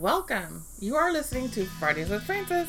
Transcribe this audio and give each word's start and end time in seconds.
Welcome. 0.00 0.62
You 0.78 0.94
are 0.94 1.12
listening 1.12 1.48
to 1.50 1.64
Fridays 1.64 2.08
with 2.08 2.22
Francis. 2.22 2.68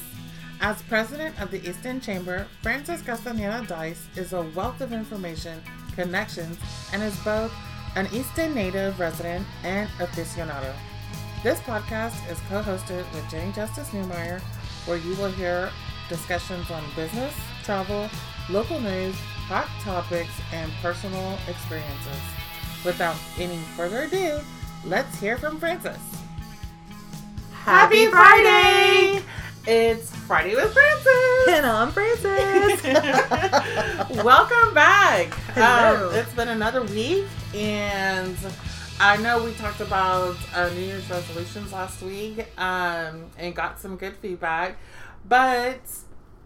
As 0.62 0.81
president 0.81 1.40
of 1.40 1.52
the 1.52 1.59
East 1.59 1.86
End 1.86 2.02
Chamber, 2.02 2.48
Francis 2.63 3.04
Castaneda 3.04 3.63
Dyess 3.67 4.00
is 4.17 4.33
a 4.33 4.41
wealth 4.55 4.81
of 4.81 4.91
information, 4.91 5.62
connections, 5.94 6.57
and 6.92 7.04
is 7.04 7.15
both 7.20 7.54
an 7.96 8.07
East 8.12 8.39
End 8.39 8.55
native 8.55 9.00
resident 9.00 9.46
and 9.63 9.88
aficionado. 10.00 10.73
This 11.44 11.60
podcast 11.60 12.18
is 12.31 12.39
co 12.49 12.63
hosted 12.63 13.05
with 13.13 13.29
Jane 13.29 13.53
Justice 13.53 13.89
Newmeyer, 13.89 14.41
where 14.87 14.97
you 14.97 15.15
will 15.17 15.29
hear 15.29 15.69
discussions 16.09 16.71
on 16.71 16.84
business, 16.95 17.35
travel, 17.63 18.09
local 18.49 18.80
news, 18.80 19.13
hot 19.45 19.70
topics, 19.84 20.34
and 20.52 20.71
personal 20.81 21.38
experiences. 21.48 22.21
Without 22.84 23.17
any 23.38 23.59
further 23.77 24.05
ado, 24.05 24.39
let's 24.84 25.20
hear 25.20 25.38
from 25.38 25.59
Francis. 25.59 26.19
Happy 27.70 28.08
Friday! 28.08 29.21
It's 29.67 30.09
Friday 30.25 30.55
with 30.55 30.73
Francis! 30.73 31.48
And 31.49 31.67
I'm 31.67 31.91
Francis. 31.91 32.84
Welcome 34.23 34.73
back. 34.73 35.27
Um, 35.55 36.09
it's 36.16 36.34
been 36.34 36.48
another 36.48 36.81
week, 36.81 37.26
and 37.53 38.35
I 38.99 39.17
know 39.17 39.43
we 39.43 39.53
talked 39.53 39.81
about 39.81 40.35
uh, 40.55 40.70
New 40.70 40.81
Year's 40.81 41.07
resolutions 41.12 41.71
last 41.71 42.02
week 42.02 42.48
um, 42.59 43.29
and 43.38 43.55
got 43.55 43.79
some 43.79 43.98
good 43.98 44.15
feedback, 44.15 44.79
but 45.27 45.79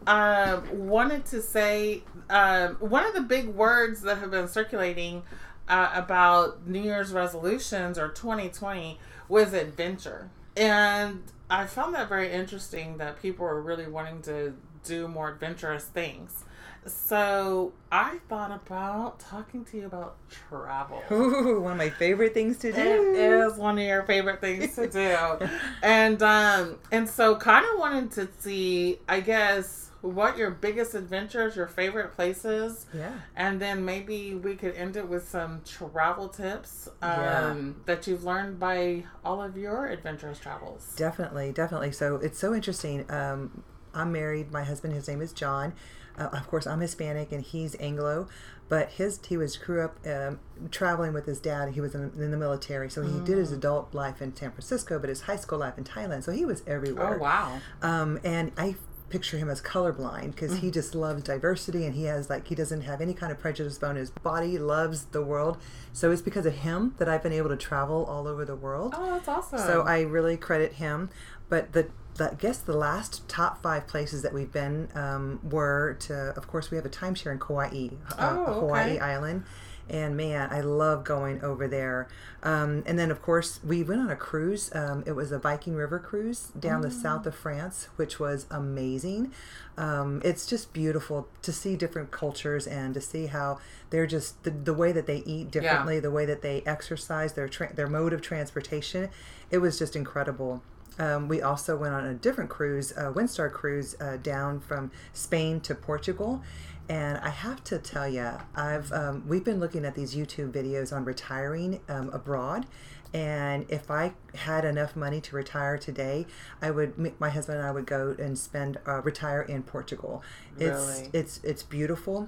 um, 0.06 0.88
wanted 0.90 1.26
to 1.28 1.42
say 1.42 2.04
um, 2.30 2.76
one 2.82 3.06
of 3.06 3.14
the 3.14 3.22
big 3.22 3.48
words 3.48 4.02
that 4.02 4.18
have 4.18 4.32
been 4.32 4.50
circulating 4.50 5.24
uh, 5.70 5.90
about 5.94 6.68
New 6.68 6.82
Year's 6.82 7.14
resolutions 7.14 7.98
or 7.98 8.10
2020 8.10 9.00
was 9.30 9.54
adventure. 9.54 10.30
And 10.56 11.24
I 11.50 11.66
found 11.66 11.96
that 11.96 12.10
very 12.10 12.32
interesting 12.32 12.98
that 12.98 13.22
people 13.22 13.46
are 13.46 13.62
really 13.62 13.88
wanting 13.88 14.22
to 14.24 14.54
do 14.84 15.08
more 15.08 15.30
adventurous 15.30 15.86
things. 15.86 16.44
So 16.86 17.72
I 17.92 18.20
thought 18.28 18.52
about 18.52 19.20
talking 19.20 19.64
to 19.66 19.78
you 19.78 19.86
about 19.86 20.18
travel. 20.30 21.02
Ooh, 21.12 21.62
one 21.62 21.74
of 21.74 21.78
my 21.78 21.90
favorite 21.90 22.34
things 22.34 22.58
to 22.60 22.74
do. 22.74 23.14
is 23.14 23.58
one 23.58 23.78
of 23.78 23.84
your 23.86 24.04
favorite 24.04 24.42
things 24.42 24.76
to 24.76 24.88
do. 24.88 25.48
and 25.84 26.22
um 26.22 26.78
and 26.92 27.08
so 27.08 27.36
kind 27.38 27.66
of 27.72 27.80
wanted 27.80 28.12
to 28.12 28.28
see, 28.40 29.00
I 29.08 29.22
guess, 29.22 29.83
what 30.04 30.38
your 30.38 30.52
biggest 30.52 30.94
adventures, 30.96 31.56
your 31.56 31.66
favorite 31.66 32.14
places, 32.14 32.86
Yeah. 32.94 33.14
and 33.38 33.60
then 33.62 33.86
maybe 33.86 34.36
we 34.36 34.56
could 34.56 34.76
end 34.76 34.98
it 34.98 35.08
with 35.08 35.28
some 35.30 35.62
travel 35.66 36.28
tips 36.28 36.90
um, 37.02 37.10
Yeah. 37.10 37.56
that 37.86 38.06
you've 38.06 38.26
learned 38.26 38.60
by 38.60 39.06
all 39.24 39.42
of 39.42 39.56
your 39.58 39.88
adventurous 39.88 40.40
travels. 40.40 40.94
Definitely, 40.98 41.54
definitely. 41.54 41.94
So 41.94 42.18
it's 42.18 42.38
so 42.38 42.54
interesting. 42.54 43.10
Um, 43.10 43.64
I'm 43.94 44.12
married. 44.12 44.52
My 44.52 44.64
husband, 44.66 44.94
his 44.94 45.08
name 45.08 45.22
is 45.22 45.32
John. 45.32 45.72
Uh, 46.18 46.28
of 46.34 46.48
course, 46.48 46.68
I'm 46.68 46.82
Hispanic 46.82 47.32
and 47.32 47.42
he's 47.42 47.74
Anglo, 47.80 48.28
but 48.70 48.90
his 48.90 49.20
he 49.26 49.38
was 49.38 49.56
grew 49.58 49.84
up 49.86 49.98
um, 50.06 50.40
traveling 50.70 51.14
with 51.14 51.26
his 51.26 51.40
dad. 51.40 51.70
He 51.74 51.82
was 51.82 51.96
in, 51.96 52.12
in 52.18 52.30
the 52.30 52.38
military, 52.38 52.90
so 52.90 53.02
he 53.04 53.20
did 53.22 53.38
his 53.38 53.52
Mm. 53.52 53.58
adult 53.58 53.94
life 53.96 54.22
in 54.22 54.36
San 54.36 54.52
Francisco, 54.52 55.00
but 55.00 55.10
his 55.10 55.22
high 55.22 55.38
school 55.38 55.60
life 55.60 55.78
in 55.78 55.86
Thailand. 55.86 56.24
So 56.24 56.32
he 56.34 56.44
was 56.46 56.62
everywhere. 56.68 57.16
Oh 57.16 57.18
wow! 57.24 57.60
Um, 57.82 58.20
and 58.24 58.52
I 58.58 58.76
picture 59.14 59.38
him 59.38 59.48
as 59.48 59.62
colorblind 59.62 60.32
because 60.32 60.58
he 60.58 60.72
just 60.72 60.96
loves 60.96 61.22
diversity 61.22 61.86
and 61.86 61.94
he 61.94 62.06
has 62.06 62.32
like 62.32 62.48
he 62.48 62.56
doesn't 62.56 62.82
have 62.82 63.00
any 63.00 63.14
kind 63.14 63.32
of 63.32 63.38
prejudice 63.40 63.78
about 63.78 63.96
his 63.96 64.10
body. 64.10 64.58
Loves 64.58 65.06
the 65.06 65.22
world. 65.22 65.58
So 65.94 66.10
it's 66.12 66.22
because 66.24 66.48
of 66.48 66.56
him 66.56 66.96
that 66.98 67.08
I've 67.08 67.22
been 67.22 67.32
able 67.32 67.50
to 67.50 67.56
travel 67.56 68.06
all 68.06 68.28
over 68.28 68.44
the 68.44 68.56
world. 68.56 68.96
Oh, 68.98 69.12
that's 69.14 69.28
awesome. 69.28 69.60
So 69.60 69.82
I 69.84 70.02
really 70.02 70.36
credit 70.36 70.74
him. 70.74 71.12
But 71.48 71.74
the, 71.74 71.90
I 72.20 72.34
guess 72.34 72.58
the 72.58 72.76
last 72.76 73.28
top 73.30 73.62
five 73.62 73.86
places 73.86 74.24
that 74.24 74.34
we've 74.34 74.52
been 74.52 74.90
um, 74.96 75.40
were 75.44 75.96
to, 76.08 76.34
of 76.36 76.48
course, 76.48 76.72
we 76.72 76.78
have 76.78 76.86
a 76.86 76.90
timeshare 76.90 77.32
in 77.32 77.38
Kauai, 77.40 77.90
uh, 78.18 78.36
Oh, 78.48 78.54
Hawaii. 78.62 78.98
Island. 78.98 79.44
And 79.90 80.16
man, 80.16 80.50
I 80.52 80.62
love 80.62 81.04
going 81.04 81.44
over 81.44 81.68
there. 81.68 82.08
Um, 82.42 82.84
and 82.86 82.98
then, 82.98 83.12
of 83.12 83.22
course, 83.22 83.60
we 83.64 83.84
went 83.84 84.00
on 84.02 84.10
a 84.10 84.16
cruise. 84.16 84.74
Um, 84.74 85.04
it 85.06 85.12
was 85.12 85.32
a 85.32 85.38
Viking 85.40 85.76
River 85.76 86.00
cruise 86.00 86.48
down 86.58 86.80
Mm. 86.82 86.86
the 86.86 86.92
south 86.92 87.26
of 87.26 87.36
France, 87.36 87.90
which 87.98 88.20
was 88.20 88.46
amazing. 88.50 89.32
Um, 89.78 90.22
it's 90.24 90.46
just 90.46 90.72
beautiful 90.74 91.28
to 91.42 91.52
see 91.52 91.76
different 91.76 92.12
cultures 92.12 92.66
and 92.66 92.94
to 92.94 93.02
see 93.02 93.28
how 93.28 93.60
they're 93.90 94.08
just 94.08 94.44
the, 94.44 94.52
the 94.52 94.74
way 94.74 94.92
that 94.94 95.06
they 95.06 95.18
eat 95.26 95.52
differently, 95.52 96.00
the 96.00 96.12
way 96.12 96.26
that 96.26 96.42
they 96.42 96.62
exercise, 96.66 97.34
their 97.34 97.50
tra- 97.50 97.74
their 97.76 97.88
mode 97.88 98.14
of 98.14 98.22
transportation. 98.22 99.10
It 99.52 99.58
was 99.60 99.78
just 99.78 99.96
incredible. 99.96 100.64
Um, 101.00 101.28
we 101.28 101.42
also 101.42 101.76
went 101.76 101.96
on 101.96 102.06
a 102.06 102.14
different 102.14 102.52
cruise, 102.52 102.92
a 102.92 103.12
Windstar 103.12 103.52
cruise, 103.52 103.96
uh, 104.00 104.18
down 104.18 104.60
from 104.60 104.92
Spain 105.12 105.60
to 105.62 105.74
Portugal. 105.74 106.44
And 106.90 107.18
I 107.20 107.30
have 107.30 107.64
to 107.66 107.78
tell 107.80 108.08
you, 108.08 108.30
I've 108.56 108.92
um, 108.92 109.24
we've 109.28 109.44
been 109.44 109.60
looking 109.60 109.86
at 109.86 109.96
these 109.96 110.16
YouTube 110.16 110.52
videos 110.52 110.92
on 110.96 111.06
retiring 111.06 111.80
um, 111.88 112.10
abroad, 112.10 112.66
and 113.14 113.66
if 113.70 113.90
I 113.90 114.14
had 114.36 114.66
enough 114.66 114.96
money 114.96 115.22
to 115.22 115.36
retire 115.36 115.78
today, 115.78 116.26
I 116.62 116.72
would. 116.72 117.20
My 117.20 117.30
husband 117.30 117.60
and 117.60 117.68
I 117.68 117.72
would 117.72 117.86
go 117.86 118.16
and 118.20 118.38
spend 118.38 118.80
uh, 118.86 119.02
retire 119.02 119.42
in 119.44 119.64
Portugal. 119.64 120.22
It's 120.60 121.00
Really? 121.00 121.10
it's 121.14 121.40
it's 121.44 121.64
beautiful. 121.64 122.28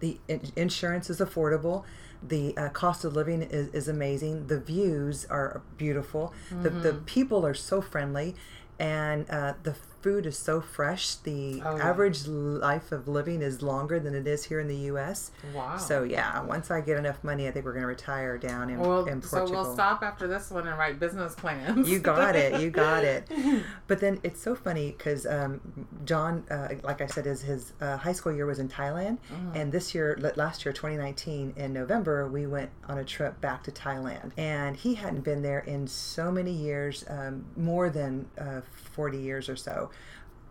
The 0.00 0.18
in- 0.28 0.50
insurance 0.56 1.10
is 1.10 1.20
affordable. 1.20 1.84
The 2.26 2.56
uh, 2.56 2.70
cost 2.70 3.04
of 3.04 3.14
living 3.14 3.42
is, 3.42 3.68
is 3.68 3.86
amazing. 3.86 4.46
The 4.46 4.58
views 4.60 5.26
are 5.28 5.60
beautiful. 5.76 6.32
The, 6.50 6.70
the 6.70 6.92
Mm-hmm. 6.92 7.04
people 7.04 7.44
are 7.44 7.52
so 7.54 7.82
friendly. 7.82 8.34
And 8.78 9.30
uh, 9.30 9.54
the 9.62 9.76
food 10.04 10.26
is 10.26 10.36
so 10.36 10.60
fresh. 10.60 11.14
The 11.14 11.62
Oh, 11.64 11.76
yeah. 11.76 11.88
average 11.88 12.26
life 12.26 12.92
of 12.92 13.08
living 13.08 13.40
is 13.40 13.62
longer 13.62 13.98
than 13.98 14.14
it 14.14 14.26
is 14.26 14.44
here 14.44 14.60
in 14.60 14.68
the 14.68 14.76
U.S. 14.92 15.30
wow. 15.54 15.78
So, 15.78 16.02
yeah, 16.02 16.42
once 16.42 16.70
I 16.70 16.82
get 16.82 16.98
enough 16.98 17.24
money, 17.24 17.48
I 17.48 17.50
think 17.52 17.64
we're 17.64 17.72
going 17.72 17.84
to 17.84 17.86
retire 17.88 18.36
down 18.36 18.68
in, 18.68 18.78
well, 18.78 19.06
in 19.06 19.22
so 19.22 19.48
we'll 19.48 19.72
stop 19.72 20.02
after 20.02 20.26
this 20.28 20.50
one 20.50 20.68
and 20.68 20.78
write 20.78 21.00
business 21.00 21.34
plans. 21.34 21.88
You 21.88 22.00
got 22.00 22.36
it. 22.36 22.60
You 22.60 22.68
got 22.70 23.02
it. 23.02 23.26
But 23.86 24.00
then 24.00 24.18
it's 24.22 24.40
so 24.40 24.54
funny 24.54 24.92
because 24.96 25.26
um, 25.26 25.60
John, 26.04 26.44
uh, 26.50 26.68
like 26.82 27.00
I 27.00 27.06
said, 27.06 27.26
is 27.26 27.40
his 27.42 27.72
uh, 27.80 27.96
high 27.96 28.12
school 28.12 28.32
year 28.32 28.46
was 28.46 28.58
in 28.58 28.68
Thailand, 28.68 29.18
and 29.54 29.72
this 29.72 29.94
year, 29.94 30.18
last 30.36 30.64
year, 30.64 30.72
2019, 30.72 31.54
in 31.56 31.72
November, 31.72 32.28
we 32.28 32.46
went 32.46 32.70
on 32.88 32.98
a 32.98 33.04
trip 33.04 33.40
back 33.40 33.62
to 33.64 33.70
Thailand, 33.70 34.32
and 34.36 34.76
he 34.76 34.94
hadn't 34.94 35.22
been 35.24 35.42
there 35.42 35.60
in 35.60 35.86
so 35.86 36.30
many 36.30 36.52
years, 36.52 37.04
um, 37.08 37.44
more 37.56 37.88
than 37.90 38.26
uh, 38.38 38.60
40 38.92 39.18
years 39.18 39.48
or 39.48 39.56
so. 39.56 39.90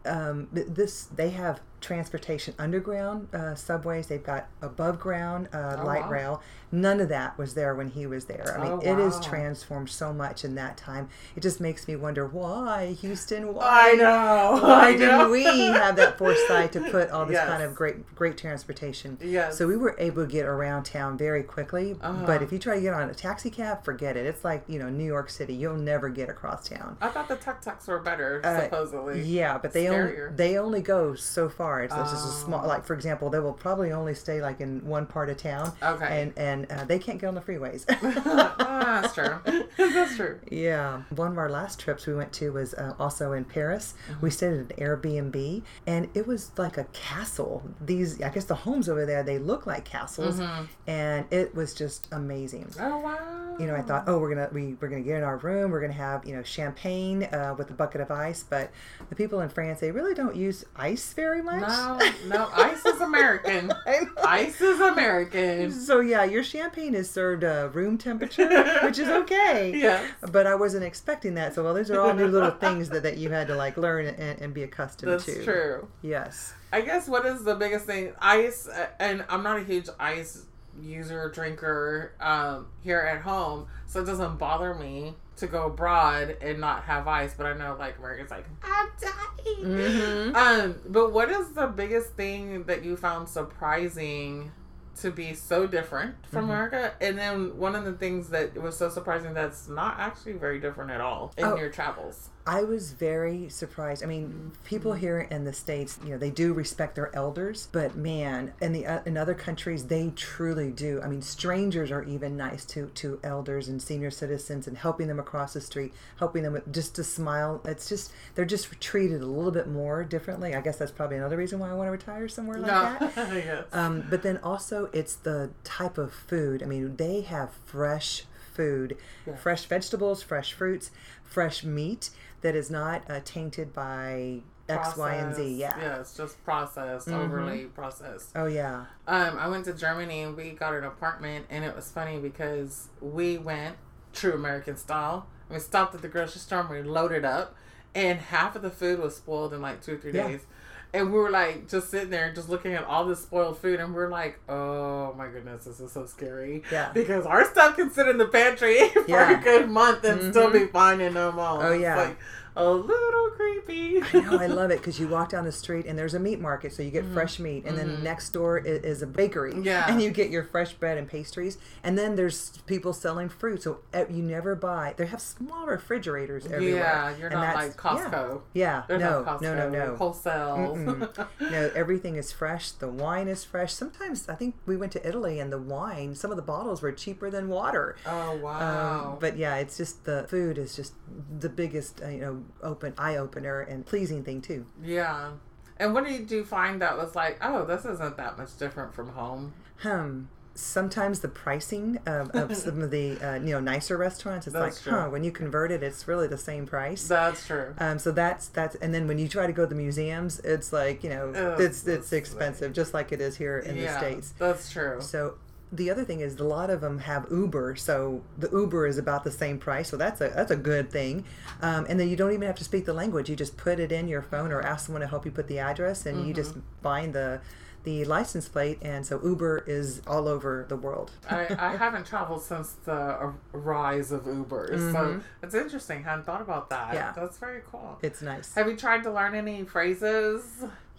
Um, 0.06 0.50
this 0.52 1.06
they 1.06 1.30
have 1.30 1.62
transportation 1.84 2.54
underground 2.58 3.28
uh, 3.36 3.54
subways. 3.56 4.08
They've 4.08 4.24
got 4.24 4.48
above 4.62 5.00
ground 5.00 5.50
uh, 5.54 5.78
Oh, 5.80 5.86
light 5.86 6.04
wow. 6.04 6.10
rail. 6.10 6.42
None 6.72 7.00
of 7.02 7.10
that 7.10 7.38
was 7.38 7.54
there 7.54 7.76
when 7.76 7.90
he 7.90 8.08
was 8.08 8.26
there. 8.26 8.58
I 8.58 8.64
mean, 8.64 8.72
Oh, 8.72 8.80
it 8.80 8.98
is 8.98 9.14
wow. 9.16 9.22
transformed 9.22 9.90
so 9.92 10.12
much 10.12 10.44
in 10.44 10.56
that 10.56 10.76
time. 10.76 11.10
It 11.36 11.42
just 11.44 11.60
makes 11.62 11.88
me 11.88 11.96
wonder 11.96 12.26
why 12.26 12.94
Houston. 13.00 13.44
I 13.44 13.52
Why? 13.52 13.92
know. 13.96 14.60
Why 14.64 14.88
I 14.90 14.92
know. 14.96 14.98
didn't 14.98 15.32
we 15.32 15.44
have 15.44 15.96
that 15.98 16.18
foresight 16.18 16.72
to 16.72 16.82
put 16.90 17.12
all 17.12 17.26
this 17.28 17.34
Yes. 17.36 17.48
kind 17.48 17.62
of 17.62 17.76
great, 17.76 18.16
great 18.16 18.38
transportation? 18.38 19.18
Yes. 19.22 19.58
So 19.58 19.68
we 19.68 19.78
were 19.78 19.96
able 20.00 20.26
to 20.26 20.32
get 20.32 20.46
around 20.46 20.84
town 20.86 21.18
very 21.18 21.44
quickly. 21.44 21.96
Uh-huh. 22.02 22.26
But 22.26 22.42
if 22.42 22.52
you 22.52 22.58
try 22.58 22.76
to 22.76 22.82
get 22.82 22.94
on 22.94 23.08
a 23.10 23.14
taxi 23.14 23.52
cab, 23.52 23.84
forget 23.84 24.18
it. 24.18 24.26
It's 24.26 24.44
like 24.44 24.64
you 24.68 24.80
know 24.80 24.90
New 24.90 25.06
York 25.06 25.30
City. 25.30 25.54
You'll 25.54 25.76
never 25.76 26.10
get 26.10 26.30
across 26.30 26.70
town. 26.70 26.98
I 27.02 27.10
thought 27.10 27.28
the 27.28 27.36
tuk 27.36 27.62
tuks 27.62 27.88
were 27.88 28.00
better, 28.00 28.42
Uh, 28.44 28.62
supposedly. 28.62 29.22
Yeah, 29.22 29.58
but 29.60 29.74
they 29.74 29.90
only 29.90 30.14
they 30.36 30.58
only 30.58 30.82
go 30.82 31.14
so 31.14 31.50
far. 31.50 31.73
It's, 31.82 31.94
it's 31.94 32.12
just 32.12 32.26
a 32.26 32.30
Oh. 32.30 32.46
small. 32.46 32.68
Like 32.68 32.86
for 32.86 32.94
example, 32.94 33.30
they 33.30 33.40
will 33.40 33.54
probably 33.54 33.92
only 33.92 34.14
stay 34.14 34.42
like 34.42 34.62
in 34.62 34.86
one 34.86 35.06
part 35.06 35.30
of 35.30 35.38
town. 35.38 35.74
Okay. 35.82 36.22
And 36.22 36.34
and 36.38 36.72
uh, 36.72 36.86
they 36.86 37.00
can't 37.00 37.20
get 37.20 37.28
on 37.28 37.36
the 37.36 37.42
freeways. 37.42 37.86
Ah, 37.90 39.00
that's 39.02 39.14
true. 39.14 39.64
that's 39.78 40.16
true. 40.16 40.40
Yeah. 40.52 41.04
One 41.16 41.32
of 41.32 41.38
our 41.38 41.50
last 41.50 41.80
trips 41.80 42.06
we 42.06 42.14
went 42.14 42.32
to 42.34 42.52
was 42.52 42.74
uh, 42.74 42.94
also 43.00 43.32
in 43.34 43.46
Paris. 43.46 43.94
Mm-hmm. 44.10 44.22
We 44.22 44.30
stayed 44.30 44.54
at 44.54 44.60
an 44.60 44.68
Airbnb 44.78 45.64
and 45.88 46.10
it 46.14 46.28
was 46.28 46.52
like 46.58 46.78
a 46.78 46.86
castle. 46.94 47.64
These, 47.82 48.22
I 48.22 48.30
guess 48.30 48.46
the 48.46 48.56
homes 48.56 48.90
over 48.90 49.06
there, 49.06 49.24
they 49.24 49.40
look 49.40 49.66
like 49.66 49.86
castles 49.86 50.40
Mm-hmm. 50.40 50.66
and 50.88 51.26
it 51.32 51.54
was 51.56 51.74
just 51.74 52.08
amazing. 52.12 52.70
Oh 52.80 53.00
wow. 53.00 53.56
You 53.60 53.68
know, 53.68 53.76
I 53.76 53.82
thought, 53.82 54.06
oh, 54.08 54.18
we're 54.18 54.34
gonna 54.34 54.50
we 54.52 54.76
we're 54.82 54.88
gonna 54.88 55.02
get 55.02 55.18
in 55.18 55.24
our 55.24 55.38
room. 55.38 55.70
We're 55.72 55.82
gonna 55.82 55.94
have 55.94 56.26
you 56.26 56.36
know 56.36 56.42
champagne 56.44 57.24
uh, 57.26 57.54
with 57.58 57.70
a 57.70 57.74
bucket 57.74 58.02
of 58.02 58.10
ice. 58.10 58.44
But 58.44 58.72
the 59.10 59.16
people 59.16 59.42
in 59.42 59.50
France, 59.50 59.80
they 59.80 59.92
really 59.92 60.16
don't 60.16 60.36
use 60.36 60.66
ice 60.76 61.14
very 61.14 61.42
much. 61.42 61.63
No, 61.68 62.00
no, 62.28 62.50
ice 62.54 62.86
is 62.86 63.02
American. 63.02 63.72
Ice 64.26 64.62
is 64.62 64.80
American. 64.80 65.72
So 65.72 66.00
yeah, 66.00 66.24
your 66.24 66.44
champagne 66.44 66.96
is 66.96 67.10
served 67.10 67.44
uh, 67.44 67.70
room 67.74 67.98
temperature, 67.98 68.48
which 68.84 69.00
is 69.00 69.10
okay. 69.10 69.72
Yes. 69.84 70.14
But 70.32 70.48
I 70.48 70.56
wasn't 70.56 70.84
expecting 70.84 71.34
that. 71.36 71.54
So 71.54 71.64
well, 71.64 71.74
those 71.74 71.92
are 71.92 72.00
all 72.00 72.14
new 72.14 72.28
little 72.28 72.52
things 72.52 72.90
that, 72.90 73.04
that 73.04 73.18
you 73.18 73.30
had 73.30 73.48
to 73.48 73.56
like 73.56 73.76
learn 73.76 74.06
and, 74.06 74.40
and 74.40 74.54
be 74.54 74.64
accustomed 74.64 75.12
That's 75.12 75.26
to. 75.26 75.32
That's 75.34 75.44
true. 75.44 75.88
Yes. 76.02 76.54
I 76.72 76.82
guess 76.82 77.08
what 77.08 77.26
is 77.26 77.44
the 77.44 77.56
biggest 77.56 77.86
thing? 77.86 78.14
Ice, 78.20 78.68
uh, 78.68 78.88
and 79.00 79.26
I'm 79.30 79.44
not 79.44 79.58
a 79.58 79.64
huge 79.64 79.90
ice 80.00 80.46
user 80.82 81.30
drinker 81.30 82.14
um, 82.20 82.68
here 82.82 83.00
at 83.00 83.22
home, 83.22 83.68
so 83.88 84.02
it 84.02 84.06
doesn't 84.06 84.38
bother 84.38 84.74
me 84.74 85.16
to 85.38 85.48
go 85.48 85.66
abroad 85.66 86.38
and 86.42 86.60
not 86.60 86.84
have 86.84 87.08
ice. 87.08 87.34
But 87.36 87.46
I 87.48 87.54
know 87.54 87.76
like 87.78 87.98
America's 87.98 88.32
like 88.32 88.46
I'm 88.64 88.90
dying. 89.00 89.66
Mm-hmm. 89.66 90.36
Um, 90.36 90.80
but 90.88 91.12
what 91.12 91.30
is 91.30 91.50
the 91.52 91.68
biggest 91.68 92.12
thing 92.12 92.64
that 92.64 92.84
you 92.84 92.96
found 92.96 93.30
surprising? 93.30 94.52
To 95.02 95.12
be 95.12 95.34
so 95.34 95.68
different 95.68 96.16
from 96.28 96.44
mm-hmm. 96.44 96.52
America. 96.52 96.94
And 97.02 97.18
then 97.18 97.58
one 97.58 97.76
of 97.76 97.86
the 97.86 97.94
things 97.94 98.30
that 98.30 98.60
was 98.62 98.78
so 98.78 98.90
surprising 98.90 99.34
that's 99.34 99.68
not 99.68 100.00
actually 100.00 100.34
very 100.34 100.60
different 100.60 100.92
at 100.92 101.02
all 101.02 101.34
in 101.38 101.46
oh, 101.46 101.56
your 101.56 101.70
travels. 101.70 102.30
I 102.46 102.64
was 102.64 102.92
very 102.92 103.48
surprised. 103.48 104.04
I 104.04 104.06
mean, 104.06 104.52
people 104.66 104.94
here 104.94 105.22
in 105.32 105.46
the 105.46 105.54
states, 105.54 105.98
you 106.04 106.10
know, 106.10 106.18
they 106.18 106.30
do 106.30 106.52
respect 106.52 106.96
their 106.96 107.16
elders, 107.16 107.70
but 107.72 107.96
man, 107.96 108.52
in 108.62 108.74
the 108.74 108.86
uh, 108.86 109.00
in 109.06 109.18
other 109.18 109.34
countries, 109.34 109.86
they 109.86 110.12
truly 110.16 110.70
do. 110.70 111.02
I 111.02 111.08
mean, 111.08 111.22
strangers 111.22 111.90
are 111.90 112.04
even 112.04 112.36
nice 112.36 112.66
to 112.66 112.88
to 112.96 113.20
elders 113.24 113.70
and 113.70 113.82
senior 113.82 114.12
citizens 114.12 114.68
and 114.68 114.78
helping 114.78 115.08
them 115.08 115.20
across 115.20 115.54
the 115.54 115.62
street, 115.62 115.94
helping 116.18 116.44
them 116.44 116.54
with 116.54 116.72
just 116.74 116.96
to 116.96 117.04
smile. 117.04 117.62
It's 117.64 117.88
just 117.88 118.12
they're 118.36 118.44
just 118.44 118.70
treated 118.82 119.22
a 119.22 119.26
little 119.26 119.52
bit 119.52 119.70
more 119.70 120.04
differently. 120.04 120.54
I 120.54 120.60
guess 120.60 120.78
that's 120.78 120.92
probably 120.92 121.18
another 121.18 121.38
reason 121.38 121.60
why 121.60 121.70
I 121.70 121.74
want 121.74 121.88
to 121.88 121.92
retire 121.92 122.28
somewhere 122.28 122.58
like 122.58 122.72
no. 122.72 123.10
that. 123.10 123.16
yes. 123.34 123.66
um, 123.72 124.06
but 124.10 124.22
then 124.22 124.38
also, 124.44 124.83
it's 124.94 125.16
the 125.16 125.52
type 125.64 125.98
of 125.98 126.14
food. 126.14 126.62
I 126.62 126.66
mean, 126.66 126.96
they 126.96 127.22
have 127.22 127.52
fresh 127.66 128.24
food, 128.54 128.98
yeah. 129.26 129.36
fresh 129.36 129.66
vegetables, 129.66 130.22
fresh 130.22 130.54
fruits, 130.54 130.92
fresh 131.24 131.64
meat 131.64 132.10
that 132.42 132.56
is 132.56 132.70
not 132.70 133.10
uh, 133.10 133.20
tainted 133.24 133.74
by 133.74 134.42
X, 134.70 134.96
Y, 134.96 135.14
and 135.14 135.36
Z. 135.36 135.56
Yeah. 135.56 135.78
Yeah, 135.80 136.00
it's 136.00 136.16
just 136.16 136.44
processed, 136.44 137.08
mm-hmm. 137.08 137.20
overly 137.20 137.66
processed. 137.66 138.32
Oh 138.36 138.46
yeah. 138.46 138.86
Um, 139.08 139.38
I 139.38 139.48
went 139.48 139.66
to 139.66 139.74
Germany 139.74 140.22
and 140.22 140.38
we 140.38 140.52
got 140.52 140.74
an 140.74 140.84
apartment, 140.84 141.46
and 141.50 141.64
it 141.66 141.76
was 141.76 141.90
funny 141.92 142.20
because 142.20 142.90
we 143.02 143.38
went 143.38 143.76
true 144.14 144.34
American 144.34 144.78
style. 144.78 145.28
We 145.50 145.60
stopped 145.60 145.94
at 145.96 146.02
the 146.02 146.08
grocery 146.08 146.40
store 146.40 146.62
and 146.62 146.70
we 146.70 146.82
loaded 146.82 147.26
up, 147.26 147.56
and 147.94 148.20
half 148.20 148.56
of 148.56 148.62
the 148.62 148.70
food 148.70 149.00
was 149.00 149.16
spoiled 149.16 149.54
in 149.54 149.62
like 149.62 149.82
two 149.82 149.96
or 149.96 149.98
three 149.98 150.14
yeah. 150.14 150.28
days. 150.30 150.46
And 150.94 151.12
we 151.12 151.18
were 151.18 151.32
like 151.32 151.68
just 151.70 151.90
sitting 151.90 152.12
there, 152.12 152.32
just 152.32 152.50
looking 152.50 152.74
at 152.74 152.84
all 152.84 153.06
this 153.06 153.22
spoiled 153.22 153.58
food, 153.58 153.80
and 153.80 153.96
we're 153.96 154.10
like, 154.10 154.40
"Oh 154.48 155.14
my 155.18 155.28
goodness, 155.28 155.66
this 155.66 155.80
is 155.80 155.92
so 155.92 156.06
scary." 156.06 156.62
Yeah. 156.72 156.92
Because 156.94 157.26
our 157.26 157.46
stuff 157.46 157.76
can 157.76 157.90
sit 157.92 158.08
in 158.08 158.18
the 158.18 158.28
pantry 158.28 158.90
for 158.94 159.04
yeah. 159.08 159.40
a 159.40 159.44
good 159.44 159.70
month 159.70 160.04
and 160.04 160.20
mm-hmm. 160.20 160.30
still 160.32 160.52
be 160.52 160.68
fine 160.68 161.02
and 161.02 161.16
no 161.16 161.32
more. 161.32 161.66
Oh 161.66 161.74
yeah. 161.74 161.96
Like, 161.96 162.18
a 162.56 162.70
little 162.70 163.30
creepy. 163.32 164.02
I 164.02 164.20
know, 164.20 164.38
I 164.38 164.48
love 164.48 164.72
it 164.72 164.80
because 164.80 165.00
you 165.00 165.08
walk 165.08 165.30
down 165.30 165.46
the 165.46 165.52
street 165.52 165.86
and 165.86 165.98
there's 165.98 166.14
a 166.14 166.20
meat 166.20 166.40
market, 166.40 166.74
so 166.74 166.84
you 166.84 166.92
get 166.92 167.04
mm-hmm. 167.04 167.14
fresh 167.14 167.40
meat, 167.40 167.66
and 167.66 167.78
mm-hmm. 167.78 167.88
then 167.90 168.04
next 168.04 168.30
door 168.30 168.60
is, 168.60 168.84
is, 168.84 169.02
a 169.02 169.08
bakery, 169.08 169.54
yeah, 169.62 169.86
and 169.90 170.02
you 170.02 170.12
get 170.12 170.30
your 170.30 170.44
fresh 170.44 170.74
bread 170.74 170.98
and 170.98 171.08
pastries, 171.08 171.58
and 171.84 171.98
then 171.98 172.16
there's 172.16 172.58
people 172.66 172.94
selling 172.94 173.30
fruit, 173.30 173.64
so 173.64 173.80
you 173.94 174.22
never 174.24 174.56
buy. 174.56 174.94
They 174.98 175.06
have 175.08 175.22
small 175.22 175.66
refrigerators 175.66 176.46
everywhere. 176.46 176.84
Yeah, 176.84 177.18
you're 177.18 177.30
not 177.30 177.56
like 177.56 177.76
Costco. 177.76 178.42
Yeah, 178.54 178.84
yeah. 178.90 178.98
no, 178.98 179.24
Costco, 179.24 179.42
no, 179.42 179.56
no, 179.56 179.70
no, 179.70 179.96
wholesale. 179.96 181.08
no, 181.40 181.72
everything 181.76 182.16
is 182.16 182.32
fresh. 182.32 182.72
The 182.72 182.88
wine 182.88 183.28
is 183.28 183.44
fresh. 183.44 183.74
Sometimes 183.74 184.30
I 184.30 184.36
think 184.36 184.56
we 184.66 184.78
went 184.78 184.92
to 184.94 185.08
Italy 185.08 185.40
and 185.40 185.52
the 185.52 185.58
wine, 185.58 186.16
some 186.16 186.32
of 186.32 186.38
the 186.38 186.44
bottles 186.44 186.82
were 186.82 186.92
cheaper 186.92 187.30
than 187.30 187.50
water. 187.50 187.96
Oh 188.06 188.38
wow! 188.38 189.12
Um, 189.12 189.18
but 189.20 189.38
yeah, 189.38 189.56
it's 189.56 189.78
just 189.78 190.06
the 190.06 190.26
food 190.30 190.58
is 190.58 190.76
just 190.76 190.94
the 191.40 191.50
biggest, 191.50 192.02
uh, 192.02 192.08
you 192.08 192.20
know 192.20 192.43
open 192.62 192.94
eye 192.98 193.16
opener 193.16 193.62
and 193.62 193.86
pleasing 193.86 194.24
thing 194.24 194.42
too. 194.42 194.66
Yeah. 194.82 195.32
And 195.78 195.94
what 195.94 196.06
did 196.06 196.14
you 196.14 196.26
do 196.26 196.44
find 196.44 196.82
that 196.82 196.98
was 196.98 197.16
like, 197.16 197.38
oh, 197.42 197.66
this 197.66 197.86
isn't 197.86 198.18
that 198.18 198.38
much 198.38 198.58
different 198.58 198.94
from 198.94 199.10
home? 199.10 199.54
Hmm. 199.78 200.24
Sometimes 200.56 201.22
the 201.22 201.28
pricing 201.28 201.98
of, 202.06 202.30
of 202.32 202.56
some 202.58 202.82
of 202.82 202.92
the 202.92 203.18
uh, 203.20 203.36
you 203.36 203.54
know 203.54 203.60
nicer 203.60 203.98
restaurants, 203.98 204.46
it's 204.46 204.54
that's 204.54 204.78
like, 204.78 204.84
true. 204.84 205.02
huh? 205.02 205.10
When 205.10 205.24
you 205.24 205.32
convert 205.32 205.72
it, 205.72 205.82
it's 205.82 206.08
really 206.08 206.28
the 206.28 206.38
same 206.38 206.68
price. 206.68 207.08
That's 207.08 207.48
true. 207.48 207.74
Um, 207.80 207.98
so 207.98 208.12
that's 208.12 208.50
that's, 208.50 208.76
and 208.76 208.94
then 208.94 209.08
when 209.08 209.18
you 209.18 209.28
try 209.28 209.48
to 209.48 209.54
go 209.54 209.64
to 209.64 209.70
the 209.70 209.76
museums, 209.76 210.40
it's 210.42 210.72
like 210.72 211.04
you 211.04 211.10
know, 211.10 211.56
it's 211.58 211.88
it's 211.88 212.14
expensive, 212.14 212.72
just 212.72 212.94
like 212.94 213.12
it 213.12 213.20
is 213.20 213.36
here 213.36 213.58
in 213.58 213.76
yeah, 213.76 213.94
the 213.94 213.98
states. 213.98 214.34
That's 214.38 214.72
true. 214.72 215.02
So 215.02 215.36
the 215.74 215.90
other 215.90 216.06
thing 216.06 216.20
is 216.20 216.40
a 216.40 216.44
lot 216.44 216.70
of 216.70 216.82
them 216.82 217.00
have 217.00 217.26
Uber, 217.32 217.76
so 217.76 218.22
the 218.38 218.50
Uber 218.52 218.86
is 218.86 218.98
about 218.98 219.24
the 219.24 219.32
same 219.32 219.58
price, 219.58 219.90
so 219.90 219.98
that's 219.98 220.22
a 220.22 220.30
that's 220.30 220.52
a 220.52 220.56
good 220.56 220.92
thing. 220.92 221.26
Um, 221.62 221.86
and 221.90 222.00
then 222.00 222.10
you 222.10 222.16
don't 222.16 222.32
even 222.32 222.48
have 222.48 222.58
to 222.58 222.64
speak 222.64 222.86
the 222.86 222.94
language; 222.94 223.30
you 223.30 223.36
just 223.36 223.58
put 223.58 223.80
it 223.80 223.92
in 223.92 224.08
your 224.08 224.22
phone 224.22 224.52
or 224.52 224.62
ask 224.62 224.86
someone 224.86 225.02
to 225.02 225.08
help 225.08 225.26
you 225.26 225.32
put 225.32 225.48
the 225.48 225.60
address, 225.60 226.06
and 226.06 226.18
mm-hmm. 226.18 226.28
you 226.28 226.34
just 226.34 226.52
mm-hmm. 226.52 226.84
find 226.84 227.14
the 227.14 227.42
the 227.84 228.06
license 228.06 228.48
plate. 228.48 228.80
And 228.82 229.06
so 229.06 229.20
Uber 229.24 229.64
is 229.68 230.02
all 230.08 230.28
over 230.28 230.66
the 230.70 230.78
world. 230.78 231.12
I, 231.30 231.48
I 231.60 231.76
haven't 231.78 232.06
traveled 232.06 232.44
since 232.44 232.74
the 232.86 233.34
rise 233.52 234.12
of 234.12 234.28
Uber, 234.28 234.70
mm-hmm. 234.70 234.92
so 234.92 235.22
it's 235.42 235.56
interesting. 235.56 236.00
I 236.06 236.12
hadn't 236.12 236.26
thought 236.26 236.42
about 236.42 236.70
that. 236.70 236.94
Yeah, 236.94 237.14
that's 237.16 237.40
very 237.40 237.62
cool. 237.72 237.98
It's 238.02 238.22
nice. 238.22 238.54
Have 238.54 238.68
you 238.68 238.78
tried 238.78 239.04
to 239.04 239.12
learn 239.12 239.34
any 239.34 239.64
phrases? 239.64 240.44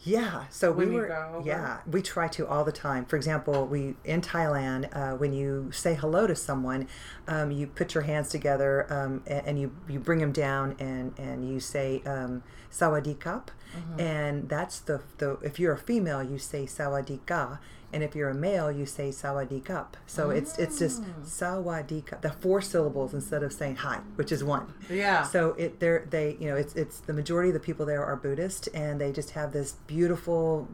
Yeah, 0.04 0.44
so 0.50 0.70
when 0.70 0.90
we 0.90 0.96
were 0.96 1.42
yeah 1.44 1.78
we 1.90 2.02
try 2.02 2.28
to 2.28 2.46
all 2.46 2.62
the 2.62 2.72
time. 2.72 3.06
For 3.06 3.16
example, 3.16 3.66
we 3.66 3.94
in 4.04 4.20
Thailand 4.20 4.94
uh, 4.94 5.16
when 5.16 5.32
you 5.32 5.70
say 5.72 5.94
hello 5.94 6.26
to 6.26 6.36
someone, 6.36 6.88
um, 7.26 7.50
you 7.50 7.66
put 7.66 7.94
your 7.94 8.02
hands 8.02 8.28
together 8.28 8.86
um, 8.92 9.22
and, 9.26 9.46
and, 9.46 9.58
you 9.58 9.74
you 9.88 9.98
bring 9.98 10.18
them 10.18 10.32
down 10.32 10.76
and 10.78 11.18
and 11.18 11.48
you 11.48 11.58
say 11.58 12.02
um, 12.04 12.42
sawadee 12.70 13.16
mm-hmm. 13.16 14.00
and 14.00 14.48
that's 14.48 14.78
the 14.80 15.00
the 15.18 15.38
if 15.42 15.58
you're 15.58 15.72
a 15.72 15.78
female 15.78 16.22
you 16.22 16.38
say 16.38 16.66
sawadika, 16.66 17.58
and 17.94 18.02
if 18.02 18.16
you're 18.16 18.28
a 18.28 18.34
male, 18.34 18.70
you 18.72 18.84
say 18.84 19.10
sawadee 19.10 19.64
So 20.06 20.28
mm. 20.28 20.36
it's 20.36 20.58
it's 20.58 20.78
just 20.80 21.02
mm. 21.02 21.24
sawadee 21.24 22.20
the 22.20 22.30
four 22.30 22.60
syllables 22.60 23.14
instead 23.14 23.42
of 23.42 23.52
saying 23.52 23.76
hi, 23.76 24.00
which 24.16 24.32
is 24.32 24.42
one. 24.42 24.74
Yeah. 24.90 25.22
So 25.22 25.50
it 25.52 25.78
they 25.78 26.00
they 26.10 26.36
you 26.40 26.48
know 26.48 26.56
it's 26.56 26.74
it's 26.74 26.98
the 26.98 27.12
majority 27.12 27.50
of 27.50 27.54
the 27.54 27.60
people 27.60 27.86
there 27.86 28.04
are 28.04 28.16
Buddhist, 28.16 28.68
and 28.74 29.00
they 29.00 29.12
just 29.12 29.30
have 29.30 29.52
this 29.52 29.72
beautiful 29.86 30.68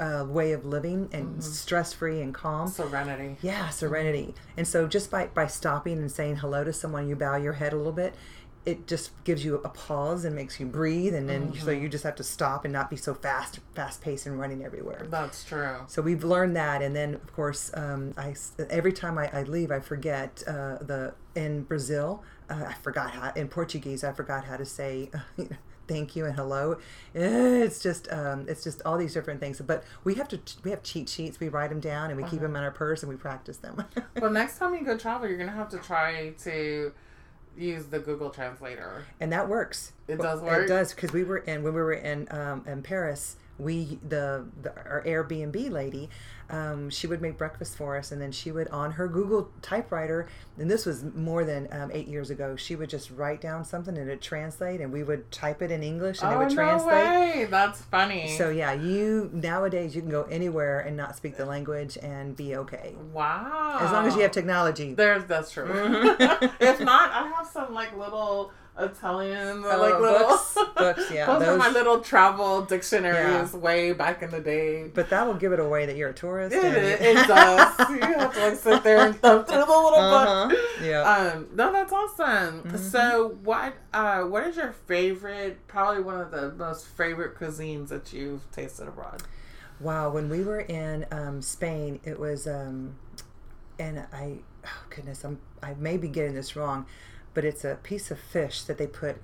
uh, 0.00 0.26
way 0.28 0.50
of 0.50 0.64
living 0.64 1.08
and 1.12 1.28
mm-hmm. 1.28 1.40
stress 1.40 1.92
free 1.92 2.20
and 2.20 2.34
calm. 2.34 2.68
Serenity. 2.68 3.36
Yeah, 3.40 3.68
serenity. 3.68 4.34
And 4.56 4.66
so 4.66 4.88
just 4.88 5.10
by 5.10 5.28
by 5.28 5.46
stopping 5.46 5.98
and 5.98 6.10
saying 6.10 6.36
hello 6.36 6.64
to 6.64 6.72
someone, 6.72 7.08
you 7.08 7.14
bow 7.14 7.36
your 7.36 7.54
head 7.54 7.72
a 7.72 7.76
little 7.76 7.92
bit 7.92 8.14
it 8.66 8.86
just 8.86 9.10
gives 9.24 9.44
you 9.44 9.56
a 9.56 9.68
pause 9.68 10.24
and 10.24 10.34
makes 10.34 10.58
you 10.58 10.66
breathe 10.66 11.14
and 11.14 11.28
then 11.28 11.48
mm-hmm. 11.48 11.64
so 11.64 11.70
you 11.70 11.88
just 11.88 12.04
have 12.04 12.14
to 12.16 12.22
stop 12.22 12.64
and 12.64 12.72
not 12.72 12.88
be 12.88 12.96
so 12.96 13.14
fast 13.14 13.60
fast 13.74 14.00
paced 14.00 14.26
and 14.26 14.38
running 14.38 14.64
everywhere. 14.64 15.06
That's 15.10 15.44
true. 15.44 15.78
So 15.86 16.00
we've 16.00 16.24
learned 16.24 16.56
that 16.56 16.82
and 16.82 16.96
then 16.96 17.14
of 17.14 17.32
course 17.32 17.70
um, 17.74 18.14
I 18.16 18.34
every 18.70 18.92
time 18.92 19.18
I, 19.18 19.30
I 19.32 19.42
leave 19.42 19.70
I 19.70 19.80
forget 19.80 20.42
uh, 20.46 20.78
the 20.80 21.14
in 21.34 21.62
Brazil 21.62 22.22
uh, 22.48 22.64
I 22.68 22.74
forgot 22.74 23.10
how 23.10 23.32
in 23.34 23.48
Portuguese 23.48 24.02
I 24.02 24.12
forgot 24.12 24.44
how 24.44 24.56
to 24.56 24.64
say 24.64 25.10
thank 25.86 26.16
you 26.16 26.24
and 26.24 26.34
hello. 26.34 26.78
It's 27.12 27.80
just 27.80 28.10
um, 28.10 28.46
it's 28.48 28.64
just 28.64 28.82
all 28.84 28.96
these 28.96 29.12
different 29.12 29.40
things. 29.40 29.60
But 29.60 29.84
we 30.04 30.14
have 30.14 30.28
to 30.28 30.40
we 30.62 30.70
have 30.70 30.82
cheat 30.82 31.08
sheets. 31.08 31.40
We 31.40 31.48
write 31.48 31.70
them 31.70 31.80
down 31.80 32.10
and 32.10 32.16
we 32.16 32.22
uh-huh. 32.22 32.30
keep 32.30 32.40
them 32.40 32.56
in 32.56 32.62
our 32.62 32.70
purse 32.70 33.02
and 33.02 33.10
we 33.10 33.16
practice 33.16 33.58
them. 33.58 33.84
Well 34.20 34.30
next 34.30 34.58
time 34.58 34.74
you 34.74 34.84
go 34.84 34.96
travel 34.96 35.28
you're 35.28 35.36
gonna 35.36 35.50
have 35.50 35.68
to 35.70 35.78
try 35.78 36.30
to 36.44 36.92
use 37.56 37.86
the 37.86 37.98
Google 37.98 38.30
Translator. 38.30 39.04
And 39.20 39.32
that 39.32 39.48
works. 39.48 39.92
It 40.06 40.18
does 40.18 40.40
work. 40.40 40.64
It 40.64 40.68
does 40.68 40.94
because 40.94 41.12
we 41.12 41.24
were 41.24 41.38
in 41.38 41.62
when 41.62 41.74
we 41.74 41.80
were 41.80 41.94
in 41.94 42.28
um, 42.30 42.64
in 42.66 42.82
Paris. 42.82 43.36
We 43.56 44.00
the, 44.08 44.46
the 44.62 44.74
our 44.84 45.04
Airbnb 45.06 45.70
lady 45.70 46.10
um, 46.50 46.90
she 46.90 47.06
would 47.06 47.22
make 47.22 47.38
breakfast 47.38 47.76
for 47.76 47.96
us, 47.96 48.12
and 48.12 48.20
then 48.20 48.30
she 48.30 48.52
would 48.52 48.68
on 48.68 48.92
her 48.92 49.08
Google 49.08 49.50
typewriter. 49.62 50.28
And 50.58 50.70
this 50.70 50.84
was 50.84 51.04
more 51.14 51.44
than 51.44 51.68
um, 51.72 51.90
eight 51.92 52.06
years 52.06 52.30
ago. 52.30 52.54
She 52.56 52.76
would 52.76 52.90
just 52.90 53.10
write 53.10 53.40
down 53.40 53.64
something 53.64 53.96
and 53.96 54.10
it 54.10 54.20
translate, 54.20 54.80
and 54.80 54.92
we 54.92 55.02
would 55.02 55.30
type 55.30 55.62
it 55.62 55.70
in 55.70 55.82
English, 55.82 56.20
and 56.22 56.32
oh, 56.32 56.40
it 56.40 56.44
would 56.44 56.54
translate. 56.54 57.04
No 57.04 57.20
way. 57.20 57.46
That's 57.50 57.80
funny. 57.82 58.36
So 58.36 58.50
yeah, 58.50 58.72
you 58.72 59.30
nowadays 59.32 59.94
you 59.94 60.02
can 60.02 60.10
go 60.10 60.24
anywhere 60.24 60.80
and 60.80 60.96
not 60.96 61.16
speak 61.16 61.36
the 61.36 61.46
language 61.46 61.96
and 62.02 62.36
be 62.36 62.56
okay. 62.56 62.94
Wow. 63.12 63.78
As 63.80 63.90
long 63.90 64.06
as 64.06 64.14
you 64.14 64.22
have 64.22 64.32
technology. 64.32 64.94
There's 64.94 65.24
that's 65.24 65.50
true. 65.50 65.66
Mm-hmm. 65.66 66.44
if 66.60 66.80
not, 66.80 67.10
I 67.10 67.28
have 67.28 67.46
some 67.46 67.72
like 67.72 67.96
little 67.96 68.52
Italian 68.76 69.62
oh, 69.64 69.78
like 69.78 70.00
little 70.00 70.18
books, 70.18 70.58
books 70.76 71.10
yeah. 71.12 71.26
Those, 71.26 71.40
those, 71.40 71.48
are 71.48 71.56
my 71.56 71.70
little 71.70 72.00
travel 72.00 72.62
dictionaries 72.62 73.52
yeah. 73.52 73.58
way 73.58 73.92
back 73.92 74.22
in 74.22 74.30
the 74.30 74.40
day. 74.40 74.90
But 74.92 75.10
that 75.10 75.26
will 75.26 75.34
give 75.34 75.52
it 75.52 75.60
away 75.60 75.86
that 75.86 75.96
you're 75.96 76.08
a 76.08 76.14
tourist. 76.14 76.56
It, 76.56 76.64
it, 76.64 77.00
it 77.16 77.26
does. 77.28 77.78
you 77.88 78.00
have 78.00 78.34
to 78.34 78.40
like 78.40 78.56
sit 78.56 78.82
there 78.82 79.06
and 79.06 79.16
thumb 79.16 79.44
through 79.44 79.58
the 79.58 79.66
little 79.66 79.94
uh-huh. 79.94 80.48
book. 80.48 80.58
Yeah. 80.82 81.02
Um, 81.02 81.48
no, 81.54 81.72
that's 81.72 81.92
awesome. 81.92 82.62
Mm-hmm. 82.62 82.76
So, 82.76 83.38
what 83.44 83.74
uh, 83.92 84.22
what 84.22 84.44
is 84.44 84.56
your 84.56 84.72
favorite? 84.72 85.66
Probably 85.68 86.02
one 86.02 86.20
of 86.20 86.32
the 86.32 86.50
most 86.52 86.86
favorite 86.86 87.38
cuisines 87.38 87.88
that 87.88 88.12
you've 88.12 88.50
tasted 88.50 88.88
abroad. 88.88 89.22
Wow, 89.78 90.10
when 90.10 90.28
we 90.28 90.42
were 90.42 90.60
in 90.60 91.06
um, 91.10 91.42
Spain, 91.42 92.00
it 92.04 92.18
was, 92.18 92.46
um, 92.46 92.94
and 93.78 94.04
I, 94.12 94.38
oh 94.64 94.84
goodness, 94.90 95.24
I'm 95.24 95.38
I 95.62 95.74
may 95.74 95.96
be 95.96 96.08
getting 96.08 96.34
this 96.34 96.56
wrong 96.56 96.86
but 97.34 97.44
it's 97.44 97.64
a 97.64 97.76
piece 97.82 98.10
of 98.10 98.18
fish 98.18 98.62
that 98.62 98.78
they 98.78 98.86
put 98.86 99.20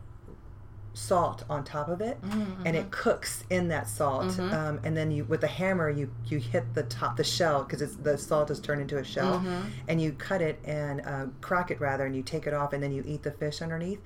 salt 0.93 1.45
on 1.49 1.63
top 1.65 1.89
of 1.89 2.01
it, 2.01 2.21
mm-hmm. 2.21 2.67
and 2.67 2.77
it 2.77 2.91
cooks 2.91 3.45
in 3.49 3.69
that 3.69 3.89
salt. 3.89 4.27
Mm-hmm. 4.27 4.53
Um, 4.53 4.81
and 4.83 4.97
then 4.97 5.11
you, 5.11 5.25
with 5.25 5.43
a 5.45 5.49
hammer, 5.49 5.89
you 5.89 6.11
you 6.27 6.39
hit 6.39 6.75
the 6.75 6.83
top, 6.85 7.17
the 7.17 7.25
shell, 7.25 7.63
because 7.63 7.81
it's 7.81 7.97
the 7.97 8.19
salt 8.19 8.51
is 8.51 8.61
turned 8.61 8.83
into 8.83 8.99
a 8.99 9.05
shell, 9.05 9.39
mm-hmm. 9.39 9.69
and 9.89 10.01
you 10.01 10.13
cut 10.13 10.43
it 10.43 10.59
and 10.65 11.01
uh, 11.07 11.27
crack 11.41 11.71
it 11.71 11.81
rather, 11.81 12.05
and 12.07 12.15
you 12.17 12.23
take 12.23 12.47
it 12.47 12.55
off, 12.55 12.73
and 12.73 12.83
then 12.83 12.93
you 12.93 13.05
eat 13.07 13.23
the 13.23 13.31
fish 13.31 13.63
underneath. 13.63 14.01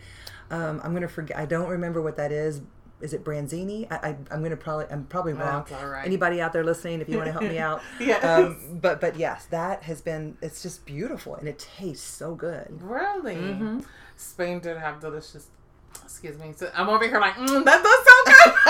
Um, 0.50 0.80
I'm 0.84 0.92
gonna 0.92 1.08
forget. 1.08 1.36
I 1.36 1.46
don't 1.46 1.68
remember 1.68 2.02
what 2.02 2.16
that 2.16 2.32
is. 2.32 2.60
Is 3.00 3.12
it 3.12 3.24
Branzini? 3.24 3.90
I, 3.90 4.16
I 4.30 4.34
am 4.34 4.42
gonna 4.42 4.56
probably 4.56 4.86
I'm 4.90 5.04
probably 5.04 5.32
wrong. 5.34 5.66
Anybody 6.04 6.40
out 6.40 6.52
there 6.52 6.64
listening, 6.64 7.00
if 7.00 7.08
you 7.08 7.16
want 7.16 7.26
to 7.26 7.32
help 7.32 7.44
me 7.44 7.58
out, 7.58 7.82
yes. 8.00 8.24
Um, 8.24 8.78
but 8.80 9.00
but 9.00 9.16
yes, 9.16 9.46
that 9.46 9.82
has 9.82 10.00
been. 10.00 10.36
It's 10.40 10.62
just 10.62 10.86
beautiful, 10.86 11.34
and 11.34 11.48
it 11.48 11.58
tastes 11.58 12.06
so 12.06 12.34
good. 12.34 12.80
Really, 12.80 13.36
mm-hmm. 13.36 13.80
Spain 14.16 14.60
did 14.60 14.78
have 14.78 15.00
delicious 15.00 15.48
excuse 16.02 16.38
me. 16.38 16.52
So 16.56 16.70
I'm 16.74 16.88
over 16.88 17.06
here 17.06 17.20
like, 17.20 17.34
mm, 17.34 17.64
that 17.64 17.82
does 17.82 18.04
sound 18.06 18.60